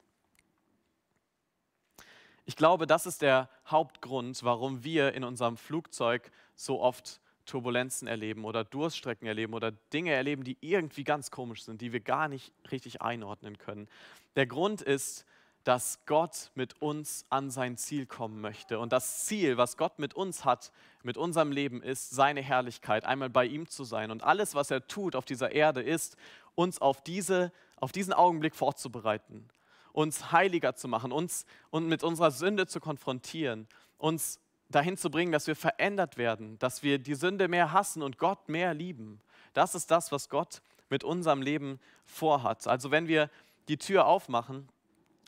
Ich 2.45 2.55
glaube, 2.55 2.87
das 2.87 3.05
ist 3.05 3.21
der 3.21 3.49
Hauptgrund, 3.65 4.41
warum 4.43 4.83
wir 4.83 5.13
in 5.13 5.23
unserem 5.23 5.57
Flugzeug 5.57 6.31
so 6.55 6.81
oft 6.81 7.19
Turbulenzen 7.45 8.07
erleben 8.07 8.45
oder 8.45 8.63
Durststrecken 8.63 9.27
erleben 9.27 9.53
oder 9.53 9.71
Dinge 9.71 10.11
erleben, 10.11 10.43
die 10.43 10.57
irgendwie 10.61 11.03
ganz 11.03 11.31
komisch 11.31 11.63
sind, 11.63 11.81
die 11.81 11.93
wir 11.93 11.99
gar 11.99 12.27
nicht 12.27 12.53
richtig 12.71 13.01
einordnen 13.01 13.57
können. 13.57 13.87
Der 14.35 14.47
Grund 14.47 14.81
ist, 14.81 15.25
dass 15.67 15.99
Gott 16.05 16.51
mit 16.55 16.81
uns 16.81 17.25
an 17.29 17.51
sein 17.51 17.75
Ziel 17.75 18.05
kommen 18.05 18.39
möchte. 18.39 18.79
Und 18.79 18.93
das 18.93 19.25
Ziel, 19.25 19.57
was 19.57 19.75
Gott 19.75 19.99
mit 19.99 20.13
uns 20.13 20.45
hat, 20.45 20.71
mit 21.03 21.17
unserem 21.17 21.51
Leben, 21.51 21.83
ist 21.83 22.11
seine 22.11 22.41
Herrlichkeit, 22.41 23.03
einmal 23.03 23.29
bei 23.29 23.43
ihm 23.43 23.67
zu 23.67 23.83
sein. 23.83 24.09
Und 24.09 24.23
alles, 24.23 24.55
was 24.55 24.71
er 24.71 24.87
tut 24.87 25.13
auf 25.13 25.25
dieser 25.25 25.51
Erde, 25.51 25.81
ist, 25.81 26.15
uns 26.55 26.79
auf, 26.79 27.01
diese, 27.01 27.51
auf 27.75 27.91
diesen 27.91 28.13
Augenblick 28.13 28.55
vorzubereiten, 28.55 29.45
uns 29.91 30.31
heiliger 30.31 30.73
zu 30.73 30.87
machen, 30.87 31.11
uns 31.11 31.45
und 31.69 31.89
mit 31.89 32.01
unserer 32.01 32.31
Sünde 32.31 32.67
zu 32.67 32.79
konfrontieren, 32.79 33.67
uns 33.97 34.39
dahin 34.69 34.95
zu 34.95 35.11
bringen, 35.11 35.33
dass 35.33 35.47
wir 35.47 35.55
verändert 35.57 36.15
werden, 36.15 36.57
dass 36.59 36.81
wir 36.81 36.97
die 36.97 37.15
Sünde 37.15 37.49
mehr 37.49 37.73
hassen 37.73 38.03
und 38.03 38.17
Gott 38.17 38.47
mehr 38.47 38.73
lieben. 38.73 39.19
Das 39.53 39.75
ist 39.75 39.91
das, 39.91 40.13
was 40.13 40.29
Gott 40.29 40.61
mit 40.89 41.03
unserem 41.03 41.41
Leben 41.41 41.81
vorhat. 42.05 42.67
Also 42.67 42.89
wenn 42.89 43.09
wir 43.09 43.29
die 43.67 43.77
Tür 43.77 44.05
aufmachen, 44.05 44.69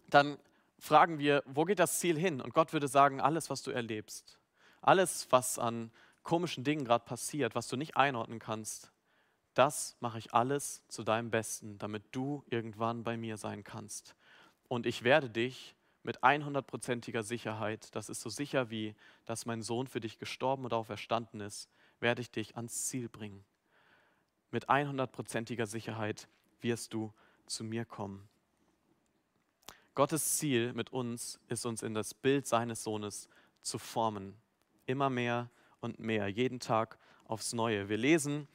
dann 0.09 0.37
fragen 0.79 1.19
wir, 1.19 1.43
wo 1.45 1.65
geht 1.65 1.79
das 1.79 1.99
Ziel 1.99 2.17
hin? 2.17 2.41
Und 2.41 2.53
Gott 2.53 2.73
würde 2.73 2.87
sagen, 2.87 3.21
alles, 3.21 3.49
was 3.49 3.61
du 3.61 3.71
erlebst, 3.71 4.39
alles, 4.81 5.27
was 5.31 5.59
an 5.59 5.91
komischen 6.23 6.63
Dingen 6.63 6.85
gerade 6.85 7.05
passiert, 7.05 7.55
was 7.55 7.67
du 7.67 7.75
nicht 7.75 7.97
einordnen 7.97 8.39
kannst, 8.39 8.91
das 9.53 9.97
mache 9.99 10.19
ich 10.19 10.33
alles 10.33 10.83
zu 10.87 11.03
deinem 11.03 11.31
Besten, 11.31 11.77
damit 11.79 12.03
du 12.11 12.43
irgendwann 12.47 13.03
bei 13.03 13.17
mir 13.17 13.37
sein 13.37 13.63
kannst. 13.63 14.15
Und 14.67 14.85
ich 14.85 15.03
werde 15.03 15.29
dich 15.29 15.75
mit 16.03 16.23
100%iger 16.23 17.23
Sicherheit, 17.23 17.93
das 17.95 18.09
ist 18.09 18.21
so 18.21 18.29
sicher 18.29 18.69
wie, 18.69 18.95
dass 19.25 19.45
mein 19.45 19.61
Sohn 19.61 19.87
für 19.87 19.99
dich 19.99 20.17
gestorben 20.17 20.63
und 20.63 20.73
auferstanden 20.73 21.41
ist, 21.41 21.69
werde 21.99 22.21
ich 22.21 22.31
dich 22.31 22.55
ans 22.55 22.85
Ziel 22.85 23.09
bringen. 23.09 23.43
Mit 24.51 24.69
100%iger 24.69 25.67
Sicherheit 25.67 26.27
wirst 26.61 26.93
du 26.93 27.13
zu 27.45 27.63
mir 27.63 27.85
kommen. 27.85 28.29
Gottes 29.95 30.37
Ziel 30.37 30.73
mit 30.73 30.91
uns 30.91 31.39
ist 31.47 31.65
uns 31.65 31.83
in 31.83 31.93
das 31.93 32.13
Bild 32.13 32.47
seines 32.47 32.83
Sohnes 32.83 33.27
zu 33.61 33.77
formen. 33.77 34.35
Immer 34.85 35.09
mehr 35.09 35.49
und 35.81 35.99
mehr, 35.99 36.27
jeden 36.27 36.59
Tag 36.59 36.97
aufs 37.25 37.53
Neue. 37.53 37.89
Wir 37.89 37.97
lesen 37.97 38.47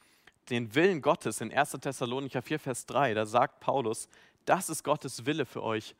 den 0.49 0.75
Willen 0.75 1.01
Gottes 1.01 1.41
in 1.41 1.53
1. 1.53 1.71
Thessalonicher 1.71 2.41
4, 2.41 2.59
Vers 2.59 2.85
3. 2.85 3.13
Da 3.13 3.25
sagt 3.25 3.59
Paulus, 3.59 4.07
das 4.45 4.69
ist 4.69 4.83
Gottes 4.83 5.25
Wille 5.25 5.45
für 5.45 5.63
euch 5.63 5.95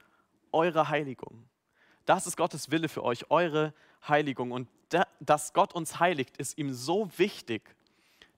eure 0.56 0.89
Heiligung. 0.89 1.48
Das 2.06 2.28
ist 2.28 2.38
Gottes 2.38 2.71
Wille 2.71 2.88
für 2.88 3.04
euch, 3.04 3.30
eure 3.30 3.74
Heiligung. 4.08 4.52
Und 4.52 4.69
dass 5.19 5.54
Gott 5.54 5.74
uns 5.74 6.00
heiligt, 6.00 6.38
ist 6.38 6.58
ihm 6.58 6.74
so 6.74 7.10
wichtig, 7.17 7.76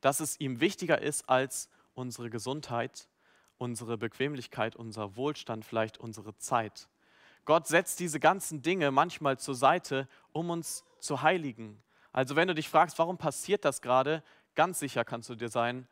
dass 0.01 0.19
es 0.19 0.39
ihm 0.39 0.59
wichtiger 0.59 1.01
ist 1.01 1.29
als 1.29 1.69
unsere 1.93 2.29
Gesundheit, 2.29 3.07
unsere 3.57 3.97
Bequemlichkeit, 3.97 4.75
unser 4.75 5.15
Wohlstand, 5.15 5.65
vielleicht 5.65 5.97
unsere 5.97 6.37
Zeit. 6.37 6.87
Gott 7.45 7.67
setzt 7.67 7.99
diese 7.99 8.19
ganzen 8.19 8.61
Dinge 8.61 8.91
manchmal 8.91 9.39
zur 9.39 9.55
Seite, 9.55 10.07
um 10.33 10.49
uns 10.49 10.83
zu 10.99 11.21
heiligen. 11.21 11.81
Also 12.11 12.35
wenn 12.35 12.47
du 12.47 12.55
dich 12.55 12.69
fragst, 12.69 12.99
warum 12.99 13.17
passiert 13.17 13.63
das 13.63 13.81
gerade, 13.81 14.23
ganz 14.55 14.79
sicher 14.79 15.05
kannst 15.05 15.29
du 15.29 15.35
dir 15.35 15.49
sein, 15.49 15.87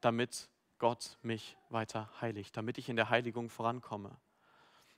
damit 0.00 0.50
Gott 0.78 1.18
mich 1.22 1.56
weiter 1.68 2.10
heiligt, 2.20 2.56
damit 2.56 2.78
ich 2.78 2.88
in 2.88 2.96
der 2.96 3.10
Heiligung 3.10 3.50
vorankomme. 3.50 4.16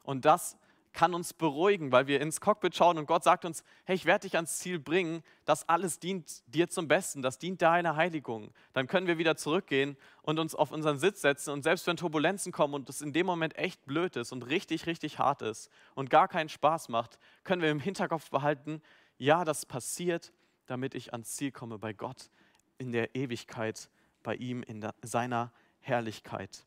Und 0.02 0.24
das 0.24 0.56
kann 0.92 1.14
uns 1.14 1.32
beruhigen, 1.32 1.90
weil 1.90 2.06
wir 2.06 2.20
ins 2.20 2.40
Cockpit 2.40 2.74
schauen 2.74 2.98
und 2.98 3.06
Gott 3.06 3.24
sagt 3.24 3.44
uns, 3.44 3.64
hey, 3.84 3.96
ich 3.96 4.04
werde 4.04 4.26
dich 4.26 4.36
ans 4.36 4.58
Ziel 4.58 4.78
bringen, 4.78 5.22
das 5.44 5.68
alles 5.68 5.98
dient 5.98 6.42
dir 6.46 6.68
zum 6.68 6.88
Besten, 6.88 7.22
das 7.22 7.38
dient 7.38 7.62
deiner 7.62 7.96
Heiligung. 7.96 8.52
Dann 8.72 8.86
können 8.86 9.06
wir 9.06 9.18
wieder 9.18 9.36
zurückgehen 9.36 9.96
und 10.22 10.38
uns 10.38 10.54
auf 10.54 10.70
unseren 10.70 10.98
Sitz 10.98 11.22
setzen 11.22 11.50
und 11.50 11.62
selbst 11.62 11.86
wenn 11.86 11.96
Turbulenzen 11.96 12.52
kommen 12.52 12.74
und 12.74 12.88
es 12.88 13.00
in 13.00 13.12
dem 13.12 13.26
Moment 13.26 13.56
echt 13.56 13.84
blöd 13.86 14.16
ist 14.16 14.32
und 14.32 14.42
richtig, 14.42 14.86
richtig 14.86 15.18
hart 15.18 15.42
ist 15.42 15.70
und 15.94 16.10
gar 16.10 16.28
keinen 16.28 16.48
Spaß 16.48 16.88
macht, 16.88 17.18
können 17.44 17.62
wir 17.62 17.70
im 17.70 17.80
Hinterkopf 17.80 18.30
behalten, 18.30 18.82
ja, 19.18 19.44
das 19.44 19.66
passiert, 19.66 20.32
damit 20.66 20.94
ich 20.94 21.12
ans 21.12 21.36
Ziel 21.36 21.52
komme 21.52 21.78
bei 21.78 21.92
Gott 21.92 22.30
in 22.78 22.92
der 22.92 23.14
Ewigkeit, 23.14 23.88
bei 24.22 24.34
ihm 24.34 24.62
in 24.62 24.80
der, 24.80 24.94
seiner 25.02 25.52
Herrlichkeit. 25.80 26.64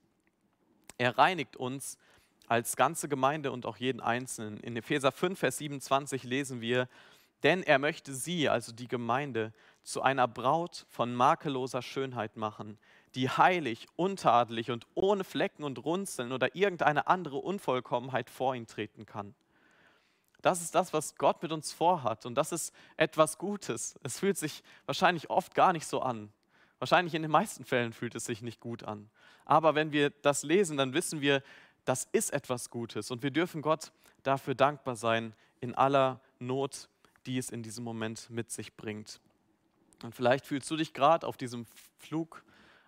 Er 0.98 1.18
reinigt 1.18 1.58
uns 1.58 1.98
als 2.48 2.76
ganze 2.76 3.10
Gemeinde 3.10 3.52
und 3.52 3.66
auch 3.66 3.78
jeden 3.78 4.02
Einzelnen. 4.02 4.60
In 4.60 4.76
Epheser 4.76 5.12
5, 5.12 5.40
Vers 5.40 5.58
27 5.58 6.24
lesen 6.24 6.62
wir, 6.62 6.88
denn 7.44 7.64
er 7.64 7.80
möchte 7.80 8.14
sie, 8.14 8.50
also 8.50 8.72
die 8.72 8.88
Gemeinde, 8.88 9.54
zu 9.84 10.02
einer 10.02 10.28
Braut 10.28 10.86
von 10.90 11.14
makelloser 11.14 11.82
Schönheit 11.82 12.38
machen, 12.38 12.80
die 13.14 13.30
heilig, 13.30 13.88
untadelig 13.96 14.72
und 14.72 14.88
ohne 14.96 15.24
Flecken 15.24 15.64
und 15.64 15.86
Runzeln 15.86 16.32
oder 16.32 16.56
irgendeine 16.56 17.08
andere 17.08 17.38
Unvollkommenheit 17.38 18.30
vor 18.30 18.56
ihn 18.56 18.68
treten 18.68 19.06
kann. 19.06 19.36
Das 20.42 20.62
ist 20.62 20.76
das, 20.76 20.94
was 20.94 21.16
Gott 21.16 21.42
mit 21.42 21.52
uns 21.52 21.72
vorhat 21.72 22.26
und 22.26 22.36
das 22.36 22.52
ist 22.52 22.74
etwas 22.98 23.38
Gutes. 23.38 23.96
Es 24.04 24.20
fühlt 24.20 24.38
sich 24.38 24.64
wahrscheinlich 24.86 25.30
oft 25.30 25.56
gar 25.56 25.74
nicht 25.74 25.88
so 25.88 26.02
an. 26.02 26.32
Wahrscheinlich 26.80 27.16
in 27.16 27.22
den 27.22 27.32
meisten 27.32 27.64
Fällen 27.64 27.94
fühlt 27.94 28.16
es 28.16 28.26
sich 28.26 28.42
nicht 28.42 28.60
gut 28.60 28.84
an. 28.84 29.10
Aber 29.46 29.76
wenn 29.76 29.92
wir 29.92 30.10
das 30.10 30.44
lesen, 30.44 30.78
dann 30.78 30.94
wissen 30.94 31.22
wir, 31.22 31.42
das 31.86 32.08
ist 32.12 32.34
etwas 32.34 32.70
Gutes 32.70 33.12
und 33.12 33.24
wir 33.24 33.32
dürfen 33.32 33.62
Gott 33.62 33.92
dafür 34.24 34.56
dankbar 34.56 34.96
sein 34.96 35.34
in 35.60 35.74
aller 35.76 36.20
Not, 36.40 36.90
die 37.26 37.38
es 37.38 37.50
in 37.50 37.64
diesem 37.64 37.84
Moment 37.84 38.30
mit 38.30 38.52
sich 38.52 38.76
bringt. 38.76 39.20
Und 40.04 40.14
vielleicht 40.14 40.46
fühlst 40.46 40.70
du 40.70 40.76
dich 40.76 40.94
gerade 40.94 41.26
auf 41.26 41.38
diesem 41.38 41.66
Flug 42.00 42.44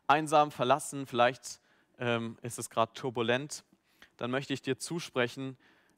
einsam, 0.07 0.51
verlassen, 0.51 1.07
vielleicht 1.07 1.59
ähm, 1.99 2.37
ist 2.41 2.59
es 2.59 2.69
gerade 2.69 2.93
turbulent. 2.93 3.63
Dann 4.17 4.31
möchte 4.31 4.53
ich 4.53 4.61
dir 4.61 4.77
zusprechen, 4.77 5.57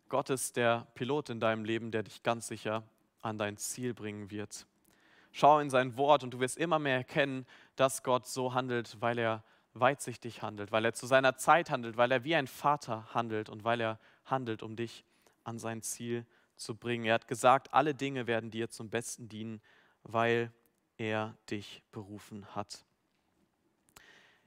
Gott 0.10 0.30
ist 0.30 0.58
der 0.58 0.88
Pilot 0.96 1.30
in 1.30 1.40
deinem 1.40 1.64
Leben, 1.64 1.92
der 1.92 2.04
dich 2.04 2.24
ganz 2.24 2.48
sicher 2.48 2.84
an 3.22 3.38
dein 3.38 3.58
Ziel 3.58 3.94
bringen 3.94 4.32
wird. 4.32 4.66
Schau 5.32 5.60
in 5.60 5.70
sein 5.70 5.98
Wort 5.98 6.24
und 6.24 6.32
du 6.32 6.40
wirst 6.40 6.58
immer 6.58 6.80
mehr 6.80 6.98
erkennen, 6.98 7.46
dass 7.76 8.04
Gott 8.04 8.28
so 8.28 8.54
handelt, 8.54 8.98
weil 9.00 9.20
er 9.20 9.44
weitsichtig 9.74 10.42
handelt, 10.42 10.72
weil 10.72 10.86
er 10.86 10.94
zu 10.94 11.08
seiner 11.08 11.38
Zeit 11.38 11.70
handelt, 11.70 11.98
weil 11.98 12.12
er 12.12 12.24
wie 12.24 12.36
ein 12.36 12.48
Vater 12.48 13.14
handelt 13.14 13.50
und 13.50 13.64
weil 13.64 13.82
er 13.82 14.00
handelt, 14.26 14.64
um 14.64 14.76
dich 14.76 15.06
an 15.44 15.60
sein 15.60 15.82
Ziel 15.82 16.26
zu 16.56 16.76
bringen. 16.76 17.06
Er 17.06 17.16
hat 17.16 17.28
gesagt, 17.28 17.74
alle 17.74 17.94
Dinge 17.94 18.28
werden 18.28 18.52
dir 18.52 18.70
zum 18.70 18.90
Besten 18.90 19.30
dienen, 19.30 19.62
weil 20.04 20.52
er 20.98 21.36
dich 21.50 21.82
berufen 21.92 22.46
hat. 22.56 22.84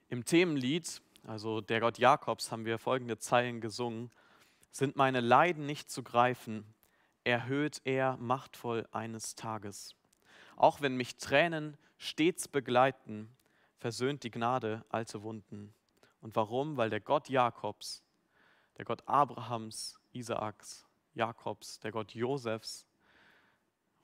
Im 0.08 0.24
Themenlied, 0.24 1.00
also 1.26 1.60
der 1.60 1.80
Gott 1.80 1.98
Jakobs, 1.98 2.52
haben 2.52 2.66
wir 2.66 2.78
folgende 2.78 3.18
Zeilen 3.18 3.60
gesungen. 3.60 4.10
Sind 4.70 4.96
meine 4.96 5.20
Leiden 5.20 5.64
nicht 5.64 5.90
zu 5.90 6.02
greifen, 6.02 6.64
erhöht 7.24 7.80
er 7.84 8.16
machtvoll 8.18 8.86
eines 8.92 9.34
Tages. 9.34 9.94
Auch 10.56 10.80
wenn 10.80 10.96
mich 10.96 11.16
Tränen 11.16 11.78
stets 11.96 12.48
begleiten, 12.48 13.34
versöhnt 13.82 14.22
die 14.22 14.30
Gnade 14.30 14.84
alte 14.90 15.24
Wunden. 15.24 15.74
Und 16.20 16.36
warum? 16.36 16.76
Weil 16.76 16.88
der 16.88 17.00
Gott 17.00 17.28
Jakobs, 17.28 18.04
der 18.78 18.84
Gott 18.84 19.02
Abrahams, 19.08 19.98
Isaaks, 20.12 20.86
Jakobs, 21.14 21.80
der 21.80 21.90
Gott 21.90 22.14
Josefs, 22.14 22.86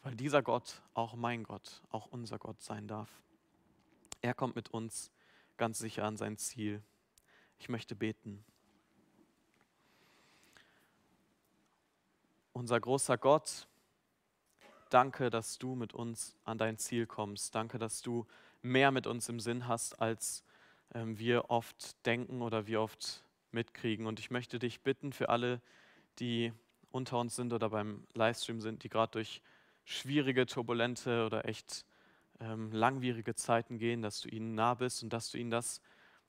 weil 0.03 0.17
dieser 0.17 0.43
Gott 0.43 0.83
auch 0.95 1.15
mein 1.15 1.45
Gott, 1.45 1.81
auch 1.91 2.07
unser 2.07 2.41
Gott 2.41 2.61
sein 2.61 2.89
darf. 2.89 3.09
Er 4.21 4.35
kommt 4.35 4.57
mit 4.57 4.69
uns 4.71 5.13
ganz 5.59 5.79
sicher 5.79 6.03
an 6.03 6.17
sein 6.17 6.37
Ziel. 6.39 6.83
Ich 7.61 7.69
möchte 7.69 7.95
beten. 7.95 8.45
Unser 12.53 12.81
großer 12.81 13.17
Gott, 13.17 13.69
danke, 14.91 15.31
dass 15.31 15.57
du 15.57 15.77
mit 15.77 15.95
uns 15.95 16.37
an 16.43 16.59
dein 16.59 16.79
Ziel 16.79 17.07
kommst. 17.07 17.55
Danke, 17.55 17.79
dass 17.79 18.03
du 18.03 18.27
mehr 18.63 18.91
mit 18.91 19.07
uns 19.07 19.29
im 19.29 19.41
Sinn 19.41 19.69
hast, 19.69 20.01
als 20.01 20.45
ähm, 20.95 21.19
wir 21.19 21.51
oft 21.51 22.05
denken 22.07 22.43
oder 22.43 22.67
wir 22.67 22.81
oft 22.81 23.25
mitkriegen. 23.53 24.07
Und 24.07 24.21
ich 24.21 24.31
möchte 24.31 24.59
dich 24.59 24.81
bitten 24.81 25.13
für 25.13 25.29
alle, 25.29 25.61
die 26.19 26.53
unter 26.91 27.19
uns 27.19 27.37
sind 27.37 27.53
oder 27.53 27.71
beim 27.71 28.07
Livestream 28.15 28.61
sind, 28.61 28.83
die 28.83 28.89
gerade 28.89 29.13
durch 29.13 29.43
schwierige, 29.85 30.47
turbulente 30.47 31.25
oder 31.25 31.47
echt 31.47 31.85
ähm, 32.41 32.71
langwierige 32.73 33.35
Zeiten 33.35 33.79
gehen, 33.79 34.03
dass 34.03 34.21
du 34.21 34.29
ihnen 34.29 34.55
nah 34.55 34.75
bist 34.75 35.03
und 35.03 35.13
dass 35.13 35.31
du 35.31 35.39
ihnen 35.39 35.51
das 35.51 35.81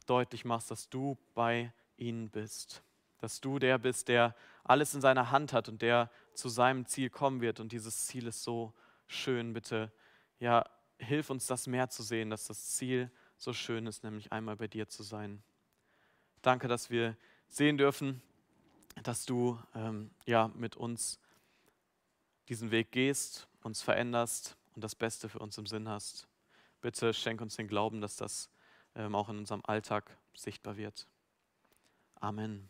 deutlich 0.05 0.45
machst, 0.45 0.71
dass 0.71 0.89
du 0.89 1.17
bei 1.33 1.71
ihnen 1.97 2.29
bist. 2.29 2.83
Dass 3.19 3.41
du 3.41 3.59
der 3.59 3.77
bist, 3.77 4.07
der 4.07 4.35
alles 4.63 4.93
in 4.93 5.01
seiner 5.01 5.31
Hand 5.31 5.51
hat 5.51 5.67
und 5.67 5.81
der 5.81 6.09
zu 6.33 6.47
seinem 6.47 6.85
Ziel 6.85 7.09
kommen 7.09 7.41
wird. 7.41 7.59
Und 7.59 7.71
dieses 7.71 8.05
Ziel 8.05 8.27
ist 8.27 8.43
so 8.43 8.73
schön. 9.07 9.53
Bitte, 9.53 9.91
ja, 10.39 10.65
hilf 10.99 11.29
uns 11.29 11.47
das 11.47 11.67
mehr 11.67 11.89
zu 11.89 12.03
sehen, 12.03 12.29
dass 12.29 12.45
das 12.45 12.71
Ziel 12.75 13.11
so 13.37 13.53
schön 13.53 13.87
ist, 13.87 14.03
nämlich 14.03 14.31
einmal 14.31 14.55
bei 14.55 14.67
dir 14.67 14.87
zu 14.87 15.03
sein. 15.03 15.41
Danke, 16.41 16.67
dass 16.67 16.89
wir 16.89 17.17
sehen 17.47 17.77
dürfen, 17.77 18.21
dass 19.03 19.25
du 19.25 19.59
ähm, 19.75 20.11
ja, 20.25 20.49
mit 20.49 20.75
uns 20.75 21.19
diesen 22.49 22.71
Weg 22.71 22.91
gehst, 22.91 23.47
uns 23.63 23.81
veränderst 23.81 24.57
und 24.75 24.83
das 24.83 24.95
Beste 24.95 25.29
für 25.29 25.39
uns 25.39 25.57
im 25.57 25.65
Sinn 25.65 25.87
hast. 25.87 26.27
Bitte 26.81 27.13
schenk 27.13 27.41
uns 27.41 27.55
den 27.55 27.67
Glauben, 27.67 28.01
dass 28.01 28.15
das 28.15 28.49
ähm, 28.95 29.15
auch 29.15 29.29
in 29.29 29.37
unserem 29.37 29.63
Alltag 29.65 30.17
sichtbar 30.33 30.77
wird. 30.77 31.07
Amen. 32.15 32.69